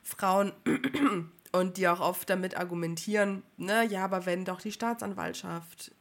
Frauen. 0.03 0.51
Und 1.51 1.77
die 1.77 1.87
auch 1.87 1.99
oft 1.99 2.29
damit 2.31 2.57
argumentieren, 2.57 3.43
ne, 3.57 3.85
ja, 3.85 4.03
aber 4.03 4.25
wenn 4.25 4.43
doch 4.43 4.59
die 4.59 4.71
Staatsanwaltschaft 4.71 5.91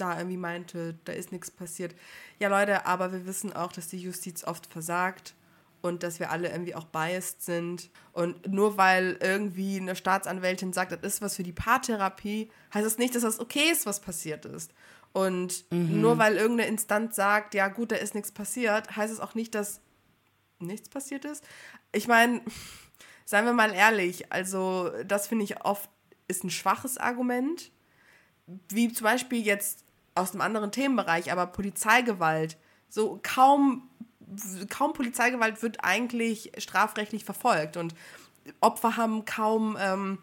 da 0.00 0.16
irgendwie 0.16 0.36
meinte, 0.36 0.98
da 1.04 1.12
ist 1.12 1.32
nichts 1.32 1.50
passiert. 1.50 1.94
Ja, 2.38 2.48
Leute, 2.48 2.86
aber 2.86 3.12
wir 3.12 3.26
wissen 3.26 3.52
auch, 3.52 3.72
dass 3.72 3.88
die 3.88 3.98
Justiz 3.98 4.44
oft 4.44 4.66
versagt 4.66 5.34
und 5.82 6.02
dass 6.02 6.20
wir 6.20 6.30
alle 6.30 6.50
irgendwie 6.50 6.74
auch 6.74 6.84
biased 6.84 7.42
sind. 7.42 7.90
Und 8.12 8.48
nur 8.48 8.76
weil 8.76 9.18
irgendwie 9.20 9.80
eine 9.80 9.96
Staatsanwältin 9.96 10.72
sagt, 10.72 10.92
das 10.92 11.00
ist 11.14 11.22
was 11.22 11.36
für 11.36 11.42
die 11.42 11.52
Paartherapie, 11.52 12.50
heißt 12.74 12.86
das 12.86 12.98
nicht, 12.98 13.14
dass 13.14 13.22
das 13.22 13.40
okay 13.40 13.70
ist, 13.70 13.86
was 13.86 14.00
passiert 14.00 14.44
ist. 14.44 14.72
Und 15.12 15.64
mhm. 15.70 16.00
nur 16.00 16.18
weil 16.18 16.36
irgendeine 16.36 16.68
Instanz 16.68 17.16
sagt, 17.16 17.54
ja 17.54 17.68
gut, 17.68 17.92
da 17.92 17.96
ist 17.96 18.14
nichts 18.14 18.30
passiert, 18.30 18.96
heißt 18.96 19.12
es 19.12 19.20
auch 19.20 19.34
nicht, 19.34 19.54
dass 19.54 19.80
nichts 20.60 20.88
passiert 20.88 21.24
ist. 21.24 21.44
Ich 21.92 22.06
meine, 22.06 22.42
seien 23.24 23.44
wir 23.44 23.52
mal 23.52 23.74
ehrlich, 23.74 24.32
also 24.32 24.90
das 25.04 25.26
finde 25.26 25.44
ich 25.44 25.64
oft 25.64 25.90
ist 26.28 26.44
ein 26.44 26.50
schwaches 26.50 26.96
Argument. 26.96 27.72
Wie 28.68 28.92
zum 28.92 29.04
Beispiel 29.04 29.44
jetzt 29.44 29.84
aus 30.14 30.32
einem 30.32 30.40
anderen 30.40 30.72
Themenbereich, 30.72 31.32
aber 31.32 31.46
Polizeigewalt. 31.46 32.56
So 32.88 33.20
kaum 33.22 33.88
kaum 34.68 34.92
Polizeigewalt 34.92 35.62
wird 35.62 35.78
eigentlich 35.82 36.52
strafrechtlich 36.58 37.24
verfolgt 37.24 37.76
und 37.76 37.94
Opfer 38.60 38.96
haben 38.96 39.24
kaum, 39.24 39.76
ähm, 39.78 40.18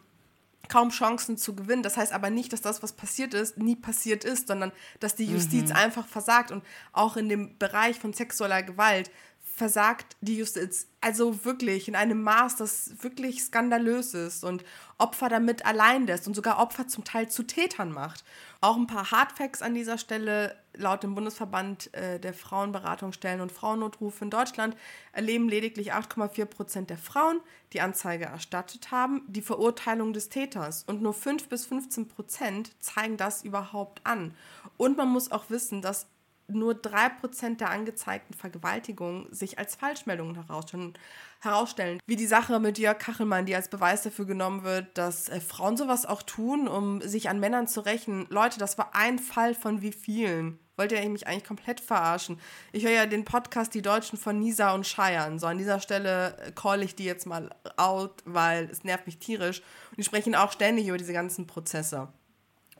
kaum 0.68 0.90
Chancen 0.90 1.38
zu 1.38 1.54
gewinnen. 1.54 1.82
Das 1.82 1.96
heißt 1.96 2.12
aber 2.12 2.30
nicht, 2.30 2.52
dass 2.52 2.60
das, 2.60 2.82
was 2.82 2.92
passiert 2.92 3.34
ist, 3.34 3.58
nie 3.58 3.76
passiert 3.76 4.24
ist, 4.24 4.48
sondern 4.48 4.72
dass 5.00 5.14
die 5.14 5.26
Justiz 5.26 5.70
mhm. 5.70 5.76
einfach 5.76 6.06
versagt 6.06 6.50
und 6.50 6.64
auch 6.92 7.16
in 7.16 7.28
dem 7.28 7.56
Bereich 7.58 7.98
von 7.98 8.12
sexueller 8.12 8.62
Gewalt 8.62 9.10
versagt 9.58 10.16
die 10.20 10.38
Justiz. 10.38 10.86
Also 11.00 11.44
wirklich 11.44 11.88
in 11.88 11.96
einem 11.96 12.22
Maß, 12.22 12.56
das 12.56 13.02
wirklich 13.02 13.42
skandalös 13.42 14.14
ist 14.14 14.44
und 14.44 14.64
Opfer 14.96 15.28
damit 15.28 15.66
allein 15.66 16.06
lässt 16.06 16.26
und 16.26 16.34
sogar 16.34 16.58
Opfer 16.58 16.88
zum 16.88 17.04
Teil 17.04 17.28
zu 17.28 17.42
Tätern 17.42 17.92
macht. 17.92 18.24
Auch 18.60 18.76
ein 18.76 18.86
paar 18.86 19.10
Hardfacts 19.10 19.60
an 19.60 19.74
dieser 19.74 19.98
Stelle. 19.98 20.56
Laut 20.74 21.02
dem 21.02 21.14
Bundesverband 21.14 21.92
äh, 21.94 22.20
der 22.20 22.32
Frauenberatungsstellen 22.34 23.40
und 23.40 23.52
Frauennotrufe 23.52 24.24
in 24.24 24.30
Deutschland 24.30 24.76
erleben 25.12 25.48
lediglich 25.48 25.92
8,4 25.92 26.44
Prozent 26.46 26.90
der 26.90 26.98
Frauen, 26.98 27.40
die 27.72 27.80
Anzeige 27.80 28.26
erstattet 28.26 28.92
haben, 28.92 29.22
die 29.26 29.42
Verurteilung 29.42 30.12
des 30.12 30.28
Täters. 30.28 30.84
Und 30.84 31.02
nur 31.02 31.14
5 31.14 31.48
bis 31.48 31.66
15 31.66 32.08
Prozent 32.08 32.70
zeigen 32.80 33.16
das 33.16 33.42
überhaupt 33.42 34.00
an. 34.04 34.34
Und 34.76 34.96
man 34.96 35.08
muss 35.08 35.32
auch 35.32 35.50
wissen, 35.50 35.82
dass 35.82 36.06
nur 36.48 36.74
3% 36.74 37.56
der 37.56 37.70
angezeigten 37.70 38.34
Vergewaltigungen 38.34 39.32
sich 39.32 39.58
als 39.58 39.74
Falschmeldungen 39.74 40.38
herausstellen. 41.40 42.00
Wie 42.06 42.16
die 42.16 42.26
Sache 42.26 42.58
mit 42.58 42.78
Jörg 42.78 42.98
Kachelmann, 42.98 43.46
die 43.46 43.54
als 43.54 43.68
Beweis 43.68 44.02
dafür 44.02 44.24
genommen 44.24 44.64
wird, 44.64 44.96
dass 44.96 45.28
äh, 45.28 45.40
Frauen 45.40 45.76
sowas 45.76 46.06
auch 46.06 46.22
tun, 46.22 46.66
um 46.66 47.00
sich 47.00 47.28
an 47.28 47.40
Männern 47.40 47.68
zu 47.68 47.80
rächen. 47.80 48.26
Leute, 48.30 48.58
das 48.58 48.78
war 48.78 48.94
ein 48.94 49.18
Fall 49.18 49.54
von 49.54 49.82
wie 49.82 49.92
vielen? 49.92 50.58
Wollt 50.76 50.92
ihr 50.92 51.08
mich 51.08 51.26
eigentlich 51.26 51.44
komplett 51.44 51.80
verarschen? 51.80 52.38
Ich 52.72 52.84
höre 52.84 52.92
ja 52.92 53.06
den 53.06 53.24
Podcast 53.24 53.74
Die 53.74 53.82
Deutschen 53.82 54.16
von 54.16 54.38
Nisa 54.38 54.72
und 54.74 54.86
Scheiern. 54.86 55.38
So, 55.38 55.48
an 55.48 55.58
dieser 55.58 55.80
Stelle 55.80 56.36
äh, 56.38 56.52
call 56.52 56.82
ich 56.82 56.94
die 56.94 57.04
jetzt 57.04 57.26
mal 57.26 57.50
out, 57.76 58.22
weil 58.24 58.70
es 58.70 58.84
nervt 58.84 59.06
mich 59.06 59.18
tierisch. 59.18 59.60
Und 59.90 59.98
die 59.98 60.04
sprechen 60.04 60.34
auch 60.34 60.52
ständig 60.52 60.86
über 60.86 60.98
diese 60.98 61.12
ganzen 61.12 61.46
Prozesse 61.46 62.08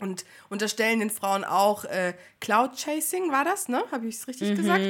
und 0.01 0.25
unterstellen 0.49 1.01
den 1.01 1.11
Frauen 1.11 1.45
auch 1.45 1.85
äh, 1.85 2.15
Cloud 2.41 2.77
Chasing, 2.77 3.31
war 3.31 3.45
das, 3.45 3.69
ne? 3.69 3.83
Habe 3.91 4.07
ich 4.07 4.17
es 4.17 4.29
richtig 4.29 4.51
mhm. 4.51 4.57
gesagt? 4.57 4.85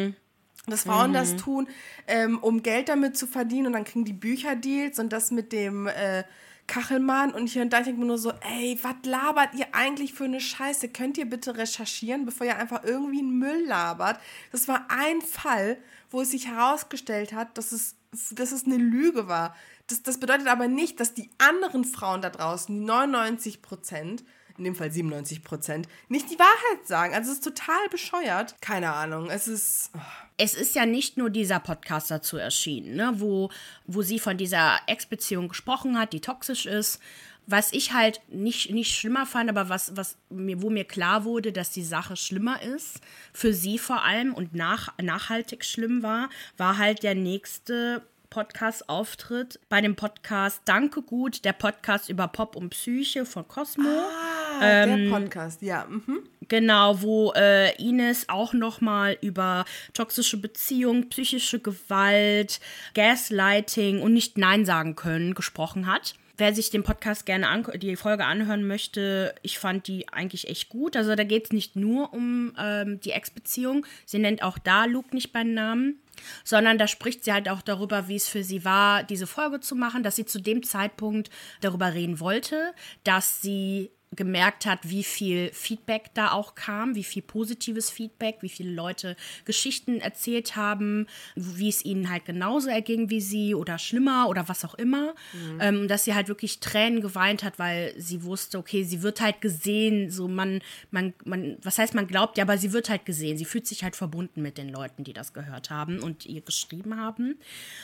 Dass 0.67 0.83
Frauen 0.83 1.11
mhm. 1.11 1.15
das 1.15 1.37
tun, 1.37 1.69
ähm, 2.07 2.39
um 2.39 2.63
Geld 2.63 2.89
damit 2.89 3.17
zu 3.17 3.27
verdienen 3.27 3.69
und 3.69 3.73
dann 3.73 3.85
kriegen 3.85 4.05
die 4.05 4.13
Bücherdeals 4.13 4.99
und 4.99 5.13
das 5.13 5.31
mit 5.31 5.53
dem 5.53 5.87
äh, 5.87 6.25
Kachelmann 6.69 7.33
und 7.33 7.49
hier 7.49 7.63
und 7.63 7.73
da 7.73 7.79
denke 7.79 7.93
ich 7.93 7.99
mir 7.99 8.05
nur 8.05 8.19
so, 8.19 8.31
ey, 8.31 8.79
was 8.83 8.95
labert 9.05 9.55
ihr 9.55 9.67
eigentlich 9.73 10.13
für 10.13 10.25
eine 10.25 10.41
Scheiße? 10.41 10.91
Könnt 10.91 11.19
ihr 11.19 11.29
bitte 11.29 11.57
recherchieren, 11.57 12.27
bevor 12.27 12.47
ihr 12.47 12.59
einfach 12.59 12.85
irgendwie 12.85 13.21
einen 13.21 13.39
Müll 13.39 13.65
labert? 13.67 14.21
Das 14.53 14.69
war 14.69 14.87
ein 14.89 15.23
Fall, 15.23 15.79
wo 16.11 16.21
es 16.21 16.31
sich 16.31 16.47
herausgestellt 16.47 17.33
hat, 17.33 17.57
dass 17.59 17.73
es, 17.73 17.97
dass 18.33 18.53
es 18.53 18.67
eine 18.67 18.77
Lüge 18.77 19.29
war. 19.29 19.57
Das, 19.89 20.03
das 20.03 20.21
bedeutet 20.21 20.47
aber 20.47 20.69
nicht, 20.69 21.01
dass 21.01 21.15
die 21.15 21.31
anderen 21.39 21.85
Frauen 21.85 22.21
da 22.21 22.29
draußen, 22.29 22.79
die 22.79 22.85
99 22.85 23.63
Prozent, 23.63 24.23
in 24.59 24.65
dem 24.65 24.75
Fall 24.75 24.91
97 24.91 25.43
Prozent, 25.43 25.89
nicht 26.09 26.31
die 26.31 26.39
Wahrheit 26.39 26.87
sagen. 26.87 27.15
Also 27.15 27.31
es 27.31 27.39
ist 27.39 27.45
total 27.45 27.89
bescheuert. 27.91 28.61
Keine 28.61 28.93
Ahnung, 28.93 29.31
es 29.31 29.49
ist... 29.49 29.91
Oh. 29.95 30.01
Es 30.41 30.55
ist 30.55 30.77
ja 30.77 30.87
nicht 30.87 31.17
nur 31.17 31.31
dieser 31.31 31.59
Podcast 31.59 32.13
dazu 32.13 32.37
erschienen, 32.37 32.95
ne, 32.95 33.15
wo, 33.17 33.51
wo 33.89 34.03
sie 34.03 34.21
von 34.21 34.37
dieser 34.37 34.79
Ex-Beziehung 34.87 35.49
gesprochen 35.49 35.99
hat, 35.99 36.13
die 36.13 36.21
toxisch 36.21 36.65
ist. 36.65 37.01
Was 37.49 37.73
ich 37.73 37.93
halt 37.93 38.21
nicht, 38.29 38.71
nicht 38.71 38.95
schlimmer 38.95 39.27
fand, 39.27 39.51
aber 39.51 39.69
was, 39.69 39.97
was 39.97 40.17
mir, 40.31 40.63
wo 40.63 40.71
mir 40.71 40.85
klar 40.85 41.25
wurde, 41.25 41.51
dass 41.51 41.71
die 41.71 41.83
Sache 41.83 42.15
schlimmer 42.15 42.63
ist, 42.63 43.01
für 43.33 43.53
sie 43.53 43.79
vor 43.79 44.05
allem 44.05 44.33
und 44.33 44.55
nach, 44.55 44.93
nachhaltig 45.03 45.65
schlimm 45.65 46.05
war, 46.05 46.29
war 46.57 46.79
halt 46.79 47.03
der 47.03 47.17
nächste 47.17 48.03
Podcast-Auftritt 48.31 49.59
bei 49.69 49.81
dem 49.81 49.97
Podcast 49.97 50.63
Danke 50.65 51.03
gut, 51.03 51.45
der 51.45 51.53
Podcast 51.53 52.09
über 52.09 52.29
Pop 52.29 52.57
und 52.57 52.71
Psyche 52.71 53.25
von 53.25 53.47
Cosmo. 53.49 53.89
Ah, 53.89 54.61
ähm, 54.63 55.11
der 55.11 55.19
Podcast, 55.19 55.63
ja. 55.63 55.87
Mhm. 55.89 56.21
Genau, 56.49 57.03
wo 57.03 57.33
äh, 57.37 57.75
Ines 57.77 58.29
auch 58.29 58.53
nochmal 58.53 59.19
über 59.21 59.65
toxische 59.93 60.39
Beziehungen, 60.39 61.09
psychische 61.09 61.61
Gewalt, 61.61 62.61
Gaslighting 62.95 64.01
und 64.01 64.15
nicht 64.15 64.39
Nein 64.39 64.65
sagen 64.65 64.97
können 64.97 65.35
gesprochen 65.35 65.87
hat. 65.87 66.15
Wer 66.39 66.55
sich 66.55 66.71
den 66.71 66.85
Podcast 66.85 67.27
gerne 67.27 67.49
an, 67.49 67.67
die 67.77 67.97
Folge 67.97 68.25
anhören 68.25 68.67
möchte, 68.67 69.35
ich 69.43 69.59
fand 69.59 69.89
die 69.89 70.09
eigentlich 70.09 70.49
echt 70.49 70.69
gut. 70.69 70.97
Also 70.97 71.15
da 71.15 71.25
geht 71.25 71.47
es 71.47 71.53
nicht 71.53 71.77
nur 71.77 72.13
um 72.15 72.55
ähm, 72.59 73.01
die 73.01 73.11
Ex-Beziehung. 73.11 73.85
Sie 74.07 74.19
nennt 74.19 74.43
auch 74.43 74.57
da 74.57 74.85
Luke 74.87 75.15
nicht 75.15 75.33
beim 75.33 75.53
Namen 75.53 76.01
sondern 76.45 76.79
da 76.79 76.89
spricht 76.89 77.25
sie 77.25 77.33
halt 77.33 77.49
auch 77.49 77.63
darüber, 77.63 78.09
wie 78.09 78.17
es 78.17 78.29
für 78.29 78.43
sie 78.43 78.65
war, 78.65 79.05
diese 79.05 79.27
Folge 79.27 79.61
zu 79.61 79.77
machen, 79.77 80.03
dass 80.03 80.17
sie 80.17 80.27
zu 80.27 80.41
dem 80.41 80.63
Zeitpunkt 80.65 81.31
darüber 81.61 81.95
reden 81.95 82.21
wollte, 82.21 82.75
dass 83.05 83.41
sie 83.41 83.91
gemerkt 84.15 84.67
hat, 84.67 84.81
wie 84.89 85.05
viel 85.05 85.51
Feedback 85.53 86.11
da 86.15 86.33
auch 86.33 86.55
kam, 86.55 86.95
wie 86.95 87.05
viel 87.05 87.23
positives 87.23 87.91
Feedback, 87.91 88.39
wie 88.41 88.49
viele 88.49 88.71
Leute 88.73 89.17
Geschichten 89.45 90.01
erzählt 90.01 90.57
haben, 90.57 91.07
wie 91.35 91.69
es 91.69 91.85
ihnen 91.85 92.11
halt 92.11 92.25
genauso 92.25 92.69
erging 92.71 93.11
wie 93.11 93.21
sie 93.21 93.55
oder 93.55 93.79
schlimmer 93.79 94.29
oder 94.29 94.49
was 94.49 94.65
auch 94.65 94.75
immer. 94.75 95.15
Mhm. 95.33 95.59
Ähm, 95.61 95.89
dass 95.89 96.05
sie 96.05 96.15
halt 96.15 96.29
wirklich 96.29 96.61
Tränen 96.61 97.01
geweint 97.01 97.43
hat, 97.43 97.59
weil 97.59 97.95
sie 97.99 98.23
wusste, 98.25 98.59
okay, 98.59 98.83
sie 98.83 99.03
wird 99.03 99.21
halt 99.21 99.41
gesehen, 99.41 100.11
so 100.11 100.27
man, 100.27 100.61
man, 100.91 101.15
man, 101.25 101.57
was 101.63 101.79
heißt 101.79 101.95
man 101.95 102.07
glaubt, 102.07 102.39
ja, 102.39 102.45
aber 102.45 102.59
sie 102.59 102.73
wird 102.73 102.89
halt 102.89 103.05
gesehen. 103.05 103.37
Sie 103.37 103.45
fühlt 103.45 103.67
sich 103.67 103.85
halt 103.85 103.97
verbunden 103.97 104.43
mit 104.43 104.59
den 104.59 104.69
Leuten, 104.69 105.05
die 105.05 105.13
das 105.13 105.33
gehört 105.33 105.71
haben 105.71 106.01
und 106.01 106.27
ihr 106.27 106.41
geschrieben 106.41 106.99
haben. 106.99 107.39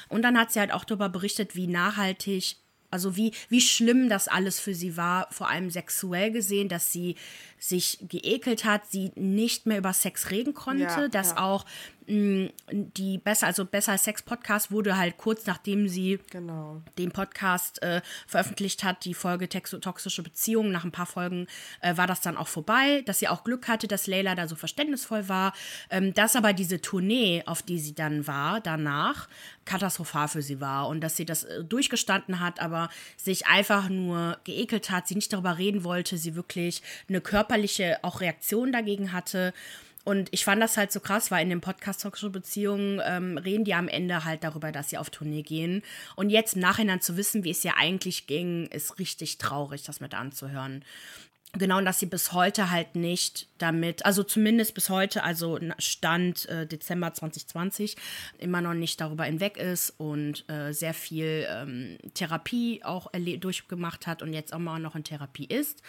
Und 0.09 0.23
dann 0.23 0.39
hat 0.39 0.53
sie 0.53 0.61
halt 0.61 0.73
auch 0.73 0.85
darüber 0.85 1.09
berichtet, 1.09 1.55
wie 1.55 1.67
nachhaltig 1.67 2.57
also 2.94 3.16
wie, 3.16 3.33
wie 3.48 3.61
schlimm 3.61 4.09
das 4.09 4.28
alles 4.28 4.61
für 4.61 4.72
sie 4.72 4.96
war, 4.96 5.26
vor 5.33 5.50
allem 5.50 5.68
sexuell 5.68 6.30
gesehen, 6.30 6.68
dass 6.68 6.92
sie 6.92 7.16
sich 7.59 7.98
geekelt 8.09 8.64
hat, 8.64 8.87
sie 8.88 9.11
nicht 9.16 9.66
mehr 9.66 9.78
über 9.78 9.92
Sex 9.92 10.30
reden 10.30 10.54
konnte, 10.54 10.85
ja, 10.85 11.09
dass 11.09 11.30
ja. 11.30 11.38
auch 11.38 11.66
die 12.07 13.19
besser, 13.19 13.47
also 13.47 13.64
besser 13.64 13.97
Sex 13.97 14.23
Podcast 14.23 14.71
wurde 14.71 14.99
halt 14.99 15.17
kurz 15.17 15.47
nachdem 15.47 15.88
sie 15.88 16.19
genau. 16.31 16.83
den 16.99 17.12
Podcast 17.12 17.83
äh, 17.83 18.03
veröffentlicht 18.27 18.85
hat, 18.85 19.05
die 19.05 19.14
Folge 19.14 19.49
toxische 19.49 20.23
Beziehungen. 20.23 20.71
Nach 20.71 20.85
ein 20.85 20.93
paar 20.93 21.07
Folgen 21.07 21.47
äh, 21.81 21.97
war 21.97 22.07
das 22.07 22.21
dann 22.21 22.37
auch 22.37 22.49
vorbei, 22.49 23.03
dass 23.07 23.21
sie 23.21 23.29
auch 23.29 23.45
Glück 23.45 23.69
hatte, 23.69 23.88
dass 23.88 24.07
Leila 24.07 24.35
da 24.35 24.49
so 24.49 24.57
verständnisvoll 24.57 25.29
war. 25.29 25.55
Ähm, 25.88 26.12
dass 26.12 26.37
aber 26.37 26.53
diese 26.53 26.81
Tournee, 26.81 27.43
auf 27.47 27.62
die 27.62 27.79
sie 27.79 27.95
dann 27.95 28.27
war, 28.27 28.61
danach 28.61 29.29
katastrophal 29.64 30.29
für 30.29 30.43
sie 30.43 30.61
war 30.61 30.88
und 30.88 31.01
dass 31.01 31.17
sie 31.17 31.25
das 31.25 31.45
äh, 31.45 31.64
durchgestanden 31.64 32.40
hat, 32.40 32.61
aber 32.61 32.90
sich 33.17 33.47
einfach 33.47 33.88
nur 33.88 34.38
geekelt 34.45 34.90
hat, 34.90 35.09
sie 35.09 35.14
nicht 35.14 35.33
darüber 35.33 35.57
reden 35.57 35.85
wollte, 35.85 36.19
sie 36.19 36.35
wirklich 36.35 36.83
eine 37.09 37.21
körperliche 37.21 37.99
auch 38.03 38.21
Reaktion 38.21 38.73
dagegen 38.73 39.12
hatte 39.12 39.55
und 40.05 40.29
ich 40.33 40.45
fand 40.45 40.62
das 40.62 40.77
halt 40.77 40.93
so 40.93 41.01
krass, 41.01 41.31
weil 41.31 41.43
in 41.43 41.51
dem 41.51 41.62
Podcast 41.62 42.03
Toxische 42.03 42.31
Beziehungen 42.31 43.01
ähm, 43.05 43.38
reden 43.38 43.64
die 43.64 43.75
am 43.75 43.88
Ende 43.88 44.25
halt 44.25 44.45
darüber, 44.45 44.71
dass 44.71 44.90
sie 44.90 44.99
auf 44.99 45.11
Tournee 45.11 45.43
gehen. 45.43 45.83
Und 46.14 46.31
jetzt 46.31 46.55
im 46.55 46.61
Nachhinein 46.61 47.01
zu 47.01 47.17
wissen, 47.17 47.43
wie 47.45 47.51
es 47.51 47.62
ja 47.62 47.75
eigentlich 47.79 48.27
ging, 48.27 48.67
ist 48.67 48.99
richtig 48.99 49.38
traurig, 49.38 49.83
das 49.83 50.01
mit 50.01 50.14
anzuhören. 50.14 50.85
Genau, 51.57 51.79
und 51.79 51.85
dass 51.85 52.01
sie 52.01 52.07
bis 52.07 52.33
heute 52.33 52.71
halt 52.71 52.97
nicht 52.97 53.47
damit, 53.59 54.05
also 54.05 54.25
zumindest 54.25 54.75
bis 54.75 54.90
heute, 54.90 55.23
also 55.23 55.59
Stand 55.79 56.49
äh, 56.49 56.67
Dezember 56.67 57.14
2020, 57.14 57.97
immer 58.38 58.61
noch 58.61 58.75
nicht 58.75 59.01
darüber 59.01 59.25
hinweg 59.25 59.57
ist 59.57 59.90
und 59.99 60.49
äh, 60.51 60.73
sehr 60.73 60.95
viel 60.95 61.47
ähm, 61.49 61.99
Therapie 62.14 62.83
auch 62.83 63.12
durchgemacht 63.12 64.09
hat 64.09 64.21
und 64.21 64.33
jetzt 64.33 64.53
auch 64.53 64.59
mal 64.59 64.81
noch 64.81 64.97
in 64.97 65.05
Therapie 65.05 65.47
ist. 65.47 65.83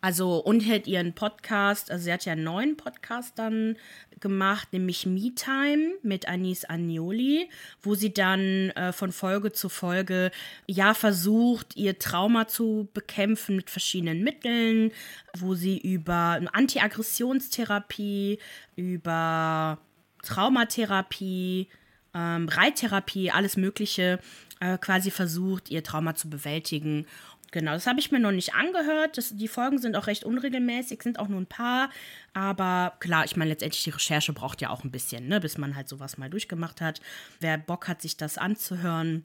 Also 0.00 0.38
und 0.38 0.66
halt 0.66 0.86
ihren 0.86 1.14
Podcast, 1.14 1.90
also 1.90 2.04
sie 2.04 2.12
hat 2.12 2.24
ja 2.24 2.32
einen 2.32 2.44
neuen 2.44 2.76
Podcast 2.76 3.38
dann 3.38 3.76
gemacht, 4.20 4.72
nämlich 4.72 5.06
Me 5.06 5.34
Time 5.34 5.94
mit 6.02 6.28
Anis 6.28 6.64
Agnoli, 6.68 7.48
wo 7.82 7.94
sie 7.94 8.12
dann 8.12 8.70
äh, 8.70 8.92
von 8.92 9.12
Folge 9.12 9.52
zu 9.52 9.68
Folge 9.68 10.30
ja 10.66 10.94
versucht, 10.94 11.76
ihr 11.76 11.98
Trauma 11.98 12.46
zu 12.46 12.88
bekämpfen 12.94 13.56
mit 13.56 13.70
verschiedenen 13.70 14.22
Mitteln, 14.22 14.92
wo 15.38 15.54
sie 15.54 15.78
über 15.78 16.40
Antiaggressionstherapie, 16.52 18.38
über 18.76 19.78
Traumatherapie, 20.22 21.68
ähm, 22.14 22.48
Reittherapie, 22.48 23.30
alles 23.30 23.56
Mögliche 23.56 24.18
äh, 24.60 24.78
quasi 24.78 25.10
versucht, 25.10 25.70
ihr 25.70 25.82
Trauma 25.82 26.14
zu 26.14 26.30
bewältigen 26.30 27.06
Genau, 27.56 27.72
das 27.72 27.86
habe 27.86 28.00
ich 28.00 28.12
mir 28.12 28.20
noch 28.20 28.32
nicht 28.32 28.52
angehört. 28.54 29.16
Das, 29.16 29.34
die 29.34 29.48
Folgen 29.48 29.78
sind 29.78 29.96
auch 29.96 30.08
recht 30.08 30.24
unregelmäßig, 30.24 31.02
sind 31.02 31.18
auch 31.18 31.28
nur 31.28 31.40
ein 31.40 31.46
paar. 31.46 31.88
Aber 32.34 32.92
klar, 33.00 33.24
ich 33.24 33.34
meine, 33.34 33.48
letztendlich 33.48 33.82
die 33.82 33.88
Recherche 33.88 34.34
braucht 34.34 34.60
ja 34.60 34.68
auch 34.68 34.84
ein 34.84 34.90
bisschen, 34.90 35.26
ne, 35.26 35.40
bis 35.40 35.56
man 35.56 35.74
halt 35.74 35.88
sowas 35.88 36.18
mal 36.18 36.28
durchgemacht 36.28 36.82
hat. 36.82 37.00
Wer 37.40 37.56
Bock 37.56 37.88
hat, 37.88 38.02
sich 38.02 38.18
das 38.18 38.36
anzuhören, 38.36 39.24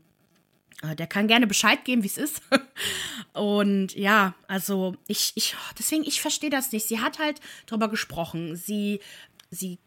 äh, 0.82 0.96
der 0.96 1.08
kann 1.08 1.28
gerne 1.28 1.46
Bescheid 1.46 1.84
geben, 1.84 2.04
wie 2.04 2.08
es 2.08 2.18
ist. 2.18 2.42
Und 3.34 3.96
ja, 3.96 4.34
also 4.48 4.96
ich, 5.08 5.34
ich, 5.36 5.58
deswegen, 5.78 6.06
ich 6.06 6.22
verstehe 6.22 6.50
das 6.50 6.72
nicht. 6.72 6.88
Sie 6.88 7.02
hat 7.02 7.20
halt 7.20 7.42
darüber 7.66 7.90
gesprochen. 7.90 8.56
Sie, 8.56 9.02
sie 9.50 9.78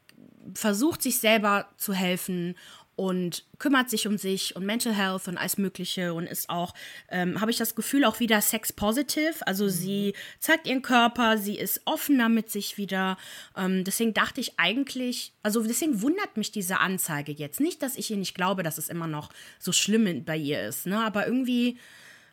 versucht 0.52 1.00
sich 1.00 1.18
selber 1.18 1.70
zu 1.78 1.94
helfen 1.94 2.56
und 2.96 3.44
kümmert 3.58 3.90
sich 3.90 4.06
um 4.06 4.18
sich 4.18 4.56
und 4.56 4.64
Mental 4.64 4.94
Health 4.94 5.28
und 5.28 5.36
alles 5.36 5.58
Mögliche 5.58 6.14
und 6.14 6.26
ist 6.26 6.48
auch, 6.48 6.74
ähm, 7.10 7.40
habe 7.40 7.50
ich 7.50 7.56
das 7.56 7.74
Gefühl, 7.74 8.04
auch 8.04 8.20
wieder 8.20 8.40
sex 8.40 8.72
positive. 8.72 9.34
Also 9.46 9.64
mhm. 9.64 9.70
sie 9.70 10.14
zeigt 10.38 10.66
ihren 10.66 10.82
Körper, 10.82 11.38
sie 11.38 11.58
ist 11.58 11.82
offener 11.84 12.28
mit 12.28 12.50
sich 12.50 12.78
wieder. 12.78 13.16
Ähm, 13.56 13.84
deswegen 13.84 14.14
dachte 14.14 14.40
ich 14.40 14.58
eigentlich, 14.58 15.32
also 15.42 15.62
deswegen 15.62 16.02
wundert 16.02 16.36
mich 16.36 16.52
diese 16.52 16.78
Anzeige 16.80 17.32
jetzt. 17.32 17.60
Nicht, 17.60 17.82
dass 17.82 17.96
ich 17.96 18.10
ihr 18.10 18.16
nicht 18.16 18.34
glaube, 18.34 18.62
dass 18.62 18.78
es 18.78 18.88
immer 18.88 19.06
noch 19.06 19.30
so 19.58 19.72
schlimm 19.72 20.24
bei 20.24 20.36
ihr 20.36 20.66
ist, 20.66 20.86
ne? 20.86 21.04
aber 21.04 21.26
irgendwie 21.26 21.78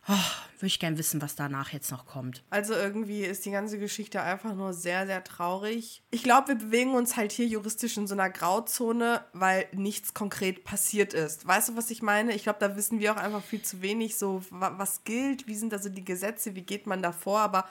Oh, 0.08 0.14
würde 0.58 0.68
ich 0.68 0.80
gerne 0.80 0.98
wissen, 0.98 1.22
was 1.22 1.36
danach 1.36 1.74
jetzt 1.74 1.92
noch 1.92 2.06
kommt. 2.06 2.44
Also 2.50 2.74
irgendwie 2.74 3.24
ist 3.24 3.46
die 3.46 3.52
ganze 3.52 3.78
Geschichte 3.78 4.22
einfach 4.22 4.56
nur 4.56 4.74
sehr, 4.74 5.06
sehr 5.06 5.24
traurig. 5.24 6.02
Ich 6.10 6.24
glaube, 6.24 6.50
wir 6.50 6.56
bewegen 6.56 6.96
uns 6.96 7.18
halt 7.18 7.32
hier 7.32 7.46
juristisch 7.46 7.98
in 7.98 8.08
so 8.08 8.16
einer 8.16 8.30
Grauzone, 8.30 9.24
weil 9.34 9.68
nichts 9.74 10.14
konkret 10.14 10.64
passiert 10.64 11.14
ist. 11.14 11.46
Weißt 11.48 11.70
du, 11.70 11.78
was 11.78 11.92
ich 11.92 12.02
meine? 12.02 12.34
Ich 12.34 12.44
glaube, 12.44 12.60
da 12.60 12.76
wissen 12.76 13.00
wir 13.00 13.14
auch 13.14 13.18
einfach 13.18 13.44
viel 13.44 13.62
zu 13.62 13.82
wenig, 13.82 14.18
so 14.18 14.44
was 14.50 15.04
gilt, 15.04 15.48
wie 15.48 15.56
sind 15.56 15.74
also 15.74 15.90
die 15.90 16.06
Gesetze, 16.06 16.56
wie 16.56 16.64
geht 16.64 16.88
man 16.88 17.04
da 17.04 17.12
vor, 17.12 17.40
aber 17.40 17.68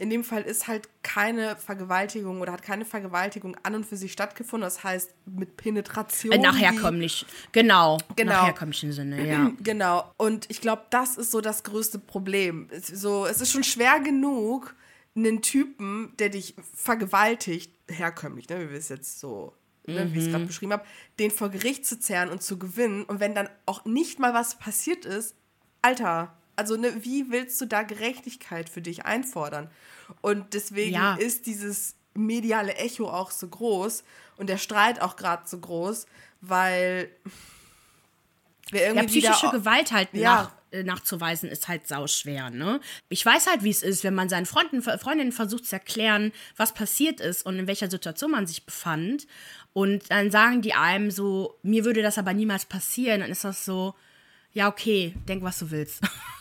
in 0.00 0.08
dem 0.08 0.24
Fall 0.24 0.42
ist 0.42 0.66
halt 0.66 0.88
keine 1.02 1.56
Vergewaltigung 1.56 2.40
oder 2.40 2.52
hat 2.52 2.62
keine 2.62 2.86
Vergewaltigung 2.86 3.54
an 3.64 3.74
und 3.74 3.84
für 3.84 3.98
sich 3.98 4.12
stattgefunden. 4.12 4.64
Das 4.66 4.82
heißt, 4.82 5.12
mit 5.26 5.58
Penetration. 5.58 6.32
Äh, 6.32 6.38
nach 6.38 6.58
herkömmlich. 6.58 7.26
Genau. 7.52 7.98
genau. 8.16 8.32
Nach 8.32 8.46
herkömmlichen 8.46 8.92
Sinne, 8.92 9.28
ja. 9.28 9.52
Genau. 9.62 10.10
Und 10.16 10.48
ich 10.48 10.62
glaube, 10.62 10.84
das 10.88 11.18
ist 11.18 11.30
so 11.30 11.42
das 11.42 11.64
größte 11.64 11.98
Problem. 11.98 12.68
So, 12.80 13.26
es 13.26 13.42
ist 13.42 13.52
schon 13.52 13.62
schwer 13.62 14.00
genug, 14.00 14.74
einen 15.14 15.42
Typen, 15.42 16.14
der 16.18 16.30
dich 16.30 16.54
vergewaltigt, 16.74 17.70
herkömmlich, 17.86 18.48
ne, 18.48 18.60
wie 18.60 18.70
wir 18.70 18.78
es 18.78 18.88
jetzt 18.88 19.20
so 19.20 19.54
Ne, 19.86 20.12
wie 20.12 20.18
ich 20.18 20.26
es 20.26 20.30
gerade 20.30 20.44
mhm. 20.44 20.48
beschrieben 20.48 20.72
habe, 20.72 20.84
den 21.18 21.30
vor 21.32 21.48
Gericht 21.48 21.84
zu 21.84 21.98
zerren 21.98 22.28
und 22.28 22.42
zu 22.42 22.58
gewinnen. 22.58 23.02
Und 23.04 23.18
wenn 23.18 23.34
dann 23.34 23.48
auch 23.66 23.84
nicht 23.86 24.20
mal 24.20 24.34
was 24.34 24.56
passiert 24.56 25.04
ist, 25.04 25.34
Alter, 25.82 26.36
also 26.60 26.76
ne, 26.76 26.92
wie 27.04 27.30
willst 27.30 27.58
du 27.60 27.66
da 27.66 27.82
Gerechtigkeit 27.82 28.68
für 28.68 28.82
dich 28.82 29.06
einfordern? 29.06 29.70
Und 30.20 30.52
deswegen 30.52 30.94
ja. 30.94 31.14
ist 31.14 31.46
dieses 31.46 31.94
mediale 32.12 32.74
Echo 32.74 33.08
auch 33.08 33.30
so 33.30 33.48
groß 33.48 34.04
und 34.36 34.48
der 34.48 34.58
Streit 34.58 35.00
auch 35.00 35.16
gerade 35.16 35.44
so 35.46 35.58
groß, 35.58 36.04
weil 36.42 37.08
wir 38.70 38.82
irgendwie 38.82 39.20
ja, 39.20 39.32
psychische 39.32 39.50
Gewalt 39.50 39.90
halt 39.90 40.10
ja. 40.12 40.34
nach, 40.34 40.52
äh, 40.70 40.82
nachzuweisen 40.82 41.48
ist 41.48 41.66
halt 41.66 41.88
sauschwer, 41.88 42.50
ne? 42.50 42.80
Ich 43.08 43.24
weiß 43.24 43.46
halt, 43.46 43.64
wie 43.64 43.70
es 43.70 43.82
ist, 43.82 44.04
wenn 44.04 44.14
man 44.14 44.28
seinen 44.28 44.44
Freunden, 44.44 44.82
Freundinnen 44.82 45.32
versucht 45.32 45.64
zu 45.64 45.76
erklären, 45.76 46.30
was 46.58 46.74
passiert 46.74 47.20
ist 47.20 47.46
und 47.46 47.58
in 47.58 47.66
welcher 47.66 47.90
Situation 47.90 48.32
man 48.32 48.46
sich 48.46 48.66
befand. 48.66 49.26
Und 49.72 50.10
dann 50.10 50.30
sagen 50.30 50.60
die 50.60 50.74
einem 50.74 51.10
so, 51.10 51.58
mir 51.62 51.86
würde 51.86 52.02
das 52.02 52.18
aber 52.18 52.34
niemals 52.34 52.66
passieren. 52.66 53.20
Dann 53.20 53.30
ist 53.30 53.44
das 53.44 53.64
so, 53.64 53.94
ja, 54.52 54.68
okay, 54.68 55.14
denk, 55.28 55.42
was 55.42 55.58
du 55.60 55.70
willst. 55.70 56.02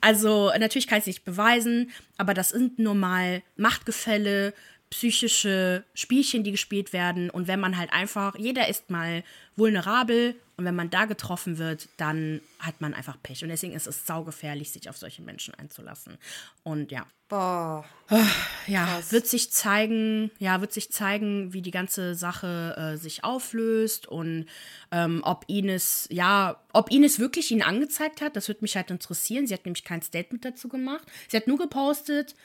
Also 0.00 0.52
natürlich 0.58 0.86
kann 0.86 0.98
ich 0.98 1.02
es 1.02 1.06
nicht 1.06 1.24
beweisen, 1.24 1.90
aber 2.16 2.34
das 2.34 2.50
sind 2.50 2.78
nur 2.78 2.94
mal 2.94 3.42
Machtgefälle, 3.56 4.54
psychische 4.90 5.84
Spielchen, 5.94 6.44
die 6.44 6.52
gespielt 6.52 6.92
werden. 6.92 7.30
Und 7.30 7.48
wenn 7.48 7.60
man 7.60 7.76
halt 7.76 7.92
einfach, 7.92 8.36
jeder 8.38 8.68
ist 8.68 8.90
mal 8.90 9.24
vulnerabel 9.56 10.36
und 10.56 10.64
wenn 10.64 10.74
man 10.74 10.90
da 10.90 11.04
getroffen 11.04 11.58
wird, 11.58 11.88
dann 11.96 12.40
hat 12.60 12.80
man 12.80 12.94
einfach 12.94 13.16
Pech. 13.22 13.42
Und 13.42 13.50
deswegen 13.50 13.74
ist 13.74 13.86
es 13.86 14.06
saugefährlich, 14.06 14.70
sich 14.70 14.88
auf 14.88 14.96
solche 14.96 15.22
Menschen 15.22 15.54
einzulassen. 15.54 16.16
Und 16.62 16.90
ja. 16.90 17.06
Boah. 17.28 17.84
Ja, 18.68 18.84
Krass. 18.84 19.12
wird 19.12 19.26
sich 19.26 19.50
zeigen, 19.52 20.30
ja, 20.38 20.60
wird 20.60 20.72
sich 20.72 20.92
zeigen, 20.92 21.52
wie 21.52 21.60
die 21.60 21.72
ganze 21.72 22.14
Sache 22.14 22.74
äh, 22.76 22.96
sich 22.96 23.24
auflöst 23.24 24.06
und 24.06 24.46
ähm, 24.92 25.22
ob 25.24 25.44
Ines, 25.48 26.06
ja, 26.10 26.60
ob 26.72 26.90
Ines 26.90 27.18
wirklich 27.18 27.50
ihn 27.50 27.62
angezeigt 27.62 28.20
hat, 28.20 28.36
das 28.36 28.46
würde 28.46 28.62
mich 28.62 28.76
halt 28.76 28.90
interessieren. 28.92 29.46
Sie 29.46 29.54
hat 29.54 29.64
nämlich 29.64 29.84
kein 29.84 30.02
Statement 30.02 30.44
dazu 30.44 30.68
gemacht. 30.68 31.06
Sie 31.28 31.36
hat 31.36 31.48
nur 31.48 31.58
gepostet, 31.58 32.36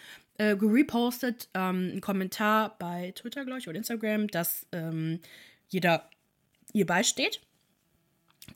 äh, 0.41 0.56
gerepostet, 0.56 1.49
ähm, 1.54 1.89
einen 1.91 2.01
Kommentar 2.01 2.75
bei 2.80 3.13
Twitter, 3.15 3.45
glaube 3.45 3.60
ich, 3.60 3.67
oder 3.67 3.77
Instagram, 3.77 4.27
dass 4.27 4.65
ähm, 4.71 5.19
jeder 5.67 6.10
ihr 6.73 6.88
beisteht. 6.88 7.41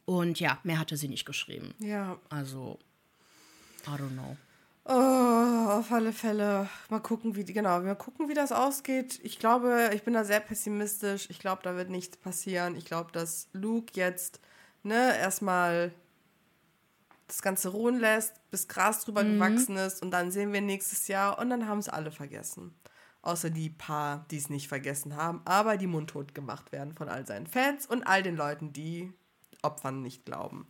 Und 0.06 0.40
ja, 0.40 0.58
mehr 0.64 0.80
hatte 0.80 0.98
sie 0.98 1.08
nicht 1.08 1.26
geschrieben. 1.26 1.76
Ja. 1.78 2.20
Also, 2.30 2.80
I 3.86 3.92
don't 3.92 4.14
know. 4.14 4.36
Oh, 4.86 5.70
auf 5.70 5.92
alle 5.92 6.12
Fälle. 6.12 6.68
Mal 6.90 7.02
gucken, 7.02 7.36
wie 7.36 7.46
genau, 7.46 7.80
mal 7.82 7.96
gucken, 7.96 8.30
wie 8.30 8.34
das 8.34 8.52
ausgeht. 8.52 9.20
Ich 9.22 9.38
glaube, 9.38 9.92
ich 9.94 10.02
bin 10.02 10.16
da 10.16 10.24
sehr 10.24 10.40
pessimistisch. 10.40 11.30
Ich 11.30 11.38
glaube, 11.38 11.62
da 11.64 11.76
wird 11.76 11.92
nichts 11.92 12.18
passieren. 12.18 12.76
Ich 12.76 12.86
glaube, 12.86 13.12
dass 13.12 13.48
Luke 13.54 13.94
jetzt 13.94 14.40
ne 14.82 15.16
erstmal 15.20 15.92
das 17.28 17.42
Ganze 17.42 17.70
ruhen 17.70 18.00
lässt, 18.00 18.34
bis 18.52 18.68
Gras 18.68 19.04
drüber 19.04 19.24
Mhm. 19.24 19.34
gewachsen 19.36 19.78
ist 19.78 20.02
und 20.02 20.12
dann 20.12 20.32
sehen 20.32 20.54
wir 20.54 20.62
nächstes 20.62 21.08
Jahr 21.08 21.40
und 21.40 21.50
dann 21.50 21.68
haben 21.68 21.80
es 21.80 21.90
alle 21.90 22.12
vergessen. 22.12 22.74
Außer 23.22 23.50
die 23.50 23.72
paar, 23.72 24.26
die 24.30 24.38
es 24.38 24.50
nicht 24.50 24.68
vergessen 24.68 25.16
haben, 25.16 25.42
aber 25.46 25.78
die 25.78 25.88
mundtot 25.88 26.36
gemacht 26.36 26.72
werden 26.72 26.94
von 26.94 27.10
all 27.10 27.26
seinen 27.26 27.48
Fans 27.48 27.88
und 27.88 28.04
all 28.04 28.22
den 28.22 28.36
Leuten, 28.36 28.72
die 28.72 29.12
Opfern 29.64 30.02
nicht 30.04 30.26
glauben. 30.26 30.68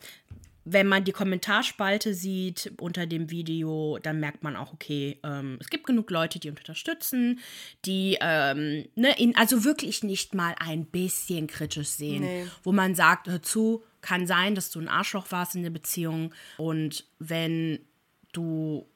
wenn 0.68 0.88
man 0.88 1.04
die 1.04 1.12
Kommentarspalte 1.12 2.16
sieht 2.16 2.74
unter 2.80 3.06
dem 3.06 3.30
Video, 3.30 4.00
dann 4.02 4.20
merkt 4.20 4.42
man 4.42 4.56
auch, 4.56 4.74
okay, 4.74 5.20
ähm, 5.24 5.58
es 5.62 5.70
gibt 5.70 5.86
genug 5.86 6.10
Leute, 6.10 6.40
die 6.40 6.50
unterstützen, 6.50 7.40
die 7.86 8.18
ähm, 8.20 8.84
ne, 8.96 9.16
ihn 9.20 9.36
also 9.36 9.64
wirklich 9.64 10.02
nicht 10.02 10.34
mal 10.34 10.56
ein 10.60 10.86
bisschen 10.88 11.46
kritisch 11.46 11.90
sehen, 11.90 12.24
Nee. 12.24 12.48
wo 12.64 12.72
man 12.72 12.96
sagt, 12.96 13.28
hör 13.28 13.44
zu, 13.44 13.84
kann 14.06 14.28
sein, 14.28 14.54
dass 14.54 14.70
du 14.70 14.80
ein 14.80 14.88
Arschloch 14.88 15.32
warst 15.32 15.56
in 15.56 15.64
der 15.64 15.72
Beziehung. 15.72 16.34
Und 16.58 17.06
wenn 17.18 17.80
du 18.34 18.88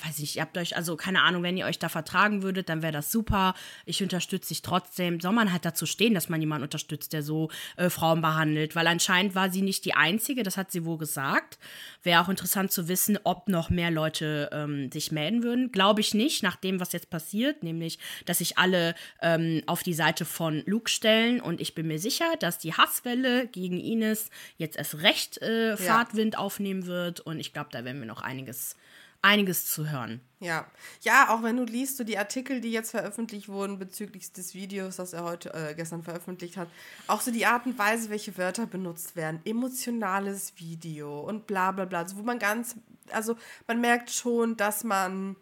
weiß 0.00 0.14
ich 0.14 0.20
nicht, 0.20 0.36
ihr 0.36 0.42
habt 0.42 0.56
euch, 0.56 0.76
also 0.76 0.96
keine 0.96 1.22
Ahnung, 1.22 1.42
wenn 1.42 1.56
ihr 1.56 1.66
euch 1.66 1.78
da 1.78 1.88
vertragen 1.88 2.42
würdet, 2.42 2.68
dann 2.68 2.82
wäre 2.82 2.92
das 2.92 3.12
super. 3.12 3.54
Ich 3.84 4.02
unterstütze 4.02 4.48
dich 4.48 4.62
trotzdem. 4.62 5.20
Soll 5.20 5.32
man 5.32 5.52
halt 5.52 5.64
dazu 5.64 5.86
stehen, 5.86 6.14
dass 6.14 6.28
man 6.28 6.40
jemanden 6.40 6.64
unterstützt, 6.64 7.12
der 7.12 7.22
so 7.22 7.50
äh, 7.76 7.90
Frauen 7.90 8.22
behandelt? 8.22 8.74
Weil 8.74 8.86
anscheinend 8.86 9.34
war 9.34 9.50
sie 9.50 9.62
nicht 9.62 9.84
die 9.84 9.94
Einzige, 9.94 10.42
das 10.42 10.56
hat 10.56 10.70
sie 10.70 10.84
wohl 10.84 10.98
gesagt. 10.98 11.58
Wäre 12.02 12.20
auch 12.20 12.28
interessant 12.28 12.72
zu 12.72 12.88
wissen, 12.88 13.18
ob 13.24 13.48
noch 13.48 13.70
mehr 13.70 13.90
Leute 13.90 14.50
ähm, 14.52 14.90
sich 14.90 15.12
melden 15.12 15.42
würden. 15.42 15.72
Glaube 15.72 16.00
ich 16.00 16.14
nicht, 16.14 16.42
nach 16.42 16.56
dem, 16.56 16.80
was 16.80 16.92
jetzt 16.92 17.10
passiert, 17.10 17.62
nämlich, 17.62 17.98
dass 18.24 18.38
sich 18.38 18.58
alle 18.58 18.94
ähm, 19.20 19.62
auf 19.66 19.82
die 19.82 19.94
Seite 19.94 20.24
von 20.24 20.62
Luke 20.66 20.90
stellen. 20.90 21.40
Und 21.40 21.60
ich 21.60 21.74
bin 21.74 21.86
mir 21.86 21.98
sicher, 21.98 22.36
dass 22.40 22.58
die 22.58 22.74
Hasswelle 22.74 23.46
gegen 23.48 23.78
Ines 23.78 24.30
jetzt 24.56 24.76
erst 24.76 25.02
recht 25.02 25.38
äh, 25.38 25.76
Fahrtwind 25.76 26.38
aufnehmen 26.38 26.86
wird. 26.86 27.20
Und 27.20 27.38
ich 27.38 27.52
glaube, 27.52 27.68
da 27.72 27.84
werden 27.84 28.00
wir 28.00 28.06
noch 28.06 28.22
einiges 28.22 28.76
einiges 29.22 29.66
zu 29.66 29.88
hören. 29.88 30.20
Ja, 30.40 30.66
ja, 31.02 31.28
auch 31.30 31.44
wenn 31.44 31.56
du 31.56 31.64
liest, 31.64 31.96
so 31.96 32.04
die 32.04 32.18
Artikel, 32.18 32.60
die 32.60 32.72
jetzt 32.72 32.90
veröffentlicht 32.90 33.48
wurden 33.48 33.78
bezüglich 33.78 34.32
des 34.32 34.54
Videos, 34.54 34.96
das 34.96 35.12
er 35.12 35.22
heute 35.22 35.54
äh, 35.54 35.74
gestern 35.74 36.02
veröffentlicht 36.02 36.56
hat, 36.56 36.68
auch 37.06 37.20
so 37.20 37.30
die 37.30 37.46
Art 37.46 37.64
und 37.64 37.78
Weise, 37.78 38.10
welche 38.10 38.36
Wörter 38.36 38.66
benutzt 38.66 39.14
werden, 39.14 39.40
emotionales 39.44 40.54
Video 40.56 41.20
und 41.20 41.46
bla 41.46 41.70
bla 41.70 41.84
bla, 41.84 42.00
also 42.00 42.16
wo 42.16 42.22
man 42.22 42.40
ganz, 42.40 42.74
also 43.12 43.36
man 43.68 43.80
merkt 43.80 44.10
schon, 44.10 44.56
dass 44.56 44.82
man 44.82 45.36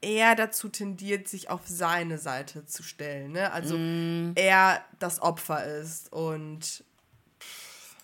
eher 0.00 0.34
dazu 0.34 0.70
tendiert, 0.70 1.28
sich 1.28 1.50
auf 1.50 1.60
seine 1.66 2.16
Seite 2.16 2.64
zu 2.64 2.82
stellen, 2.82 3.32
ne? 3.32 3.52
Also 3.52 3.76
er 4.34 4.82
das 4.98 5.20
Opfer 5.20 5.66
ist 5.66 6.10
und 6.10 6.82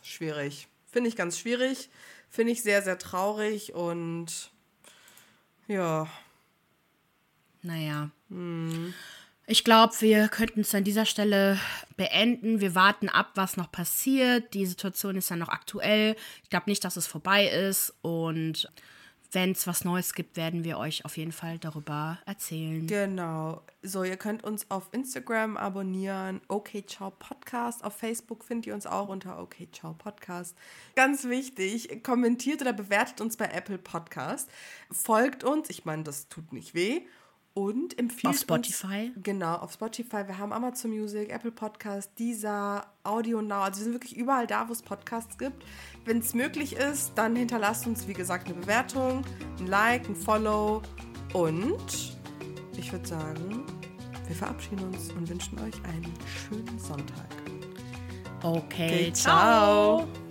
schwierig, 0.02 0.68
finde 0.92 1.08
ich 1.08 1.16
ganz 1.16 1.38
schwierig, 1.38 1.88
finde 2.28 2.52
ich 2.52 2.62
sehr 2.62 2.82
sehr 2.82 2.98
traurig 2.98 3.72
und 3.72 4.50
ja. 5.66 6.06
Naja. 7.62 8.10
Ich 9.48 9.64
glaube, 9.64 9.94
wir 10.00 10.28
könnten 10.28 10.60
es 10.60 10.74
an 10.74 10.84
dieser 10.84 11.06
Stelle 11.06 11.58
beenden. 11.96 12.60
Wir 12.60 12.74
warten 12.74 13.08
ab, 13.08 13.32
was 13.34 13.56
noch 13.56 13.70
passiert. 13.70 14.54
Die 14.54 14.66
Situation 14.66 15.16
ist 15.16 15.30
ja 15.30 15.36
noch 15.36 15.48
aktuell. 15.48 16.16
Ich 16.42 16.50
glaube 16.50 16.68
nicht, 16.68 16.84
dass 16.84 16.96
es 16.96 17.06
vorbei 17.06 17.46
ist. 17.46 17.94
Und 18.02 18.70
wenn 19.36 19.52
es 19.52 19.66
was 19.66 19.84
Neues 19.84 20.14
gibt, 20.14 20.38
werden 20.38 20.64
wir 20.64 20.78
euch 20.78 21.04
auf 21.04 21.18
jeden 21.18 21.30
Fall 21.30 21.58
darüber 21.58 22.18
erzählen. 22.24 22.86
Genau. 22.86 23.60
So, 23.82 24.02
ihr 24.02 24.16
könnt 24.16 24.42
uns 24.44 24.70
auf 24.70 24.88
Instagram 24.92 25.58
abonnieren. 25.58 26.40
Okay, 26.48 26.82
ciao 26.86 27.10
Podcast. 27.10 27.84
Auf 27.84 27.94
Facebook 27.94 28.44
findet 28.44 28.68
ihr 28.68 28.74
uns 28.74 28.86
auch 28.86 29.10
unter 29.10 29.38
Okay, 29.38 29.68
ciao 29.70 29.92
Podcast. 29.92 30.56
Ganz 30.94 31.24
wichtig, 31.24 32.02
kommentiert 32.02 32.62
oder 32.62 32.72
bewertet 32.72 33.20
uns 33.20 33.36
bei 33.36 33.44
Apple 33.44 33.76
Podcast. 33.76 34.48
Folgt 34.90 35.44
uns, 35.44 35.68
ich 35.68 35.84
meine, 35.84 36.02
das 36.02 36.28
tut 36.30 36.54
nicht 36.54 36.74
weh. 36.74 37.02
Und 37.56 37.98
empfiehlt 37.98 38.34
Auf 38.34 38.40
Spotify. 38.40 39.12
Uns, 39.14 39.22
genau, 39.24 39.54
auf 39.54 39.72
Spotify. 39.72 40.26
Wir 40.26 40.36
haben 40.36 40.52
Amazon 40.52 40.90
Music, 40.90 41.30
Apple 41.32 41.50
Podcast, 41.52 42.10
Deezer, 42.18 42.84
Audio 43.02 43.40
Now. 43.40 43.62
Also 43.62 43.78
wir 43.78 43.84
sind 43.84 43.92
wirklich 43.94 44.14
überall 44.14 44.46
da, 44.46 44.68
wo 44.68 44.72
es 44.74 44.82
Podcasts 44.82 45.38
gibt. 45.38 45.64
Wenn 46.04 46.18
es 46.18 46.34
möglich 46.34 46.76
ist, 46.76 47.12
dann 47.14 47.34
hinterlasst 47.34 47.86
uns, 47.86 48.06
wie 48.06 48.12
gesagt, 48.12 48.46
eine 48.48 48.56
Bewertung, 48.60 49.24
ein 49.58 49.68
Like, 49.68 50.06
ein 50.06 50.14
Follow. 50.14 50.82
Und 51.32 52.18
ich 52.76 52.92
würde 52.92 53.08
sagen, 53.08 53.64
wir 54.26 54.36
verabschieden 54.36 54.84
uns 54.84 55.10
und 55.12 55.26
wünschen 55.26 55.58
euch 55.60 55.76
einen 55.84 56.12
schönen 56.26 56.78
Sonntag. 56.78 57.24
Okay, 58.42 58.58
Okay, 58.58 59.12
ciao. 59.14 60.06
ciao. 60.06 60.25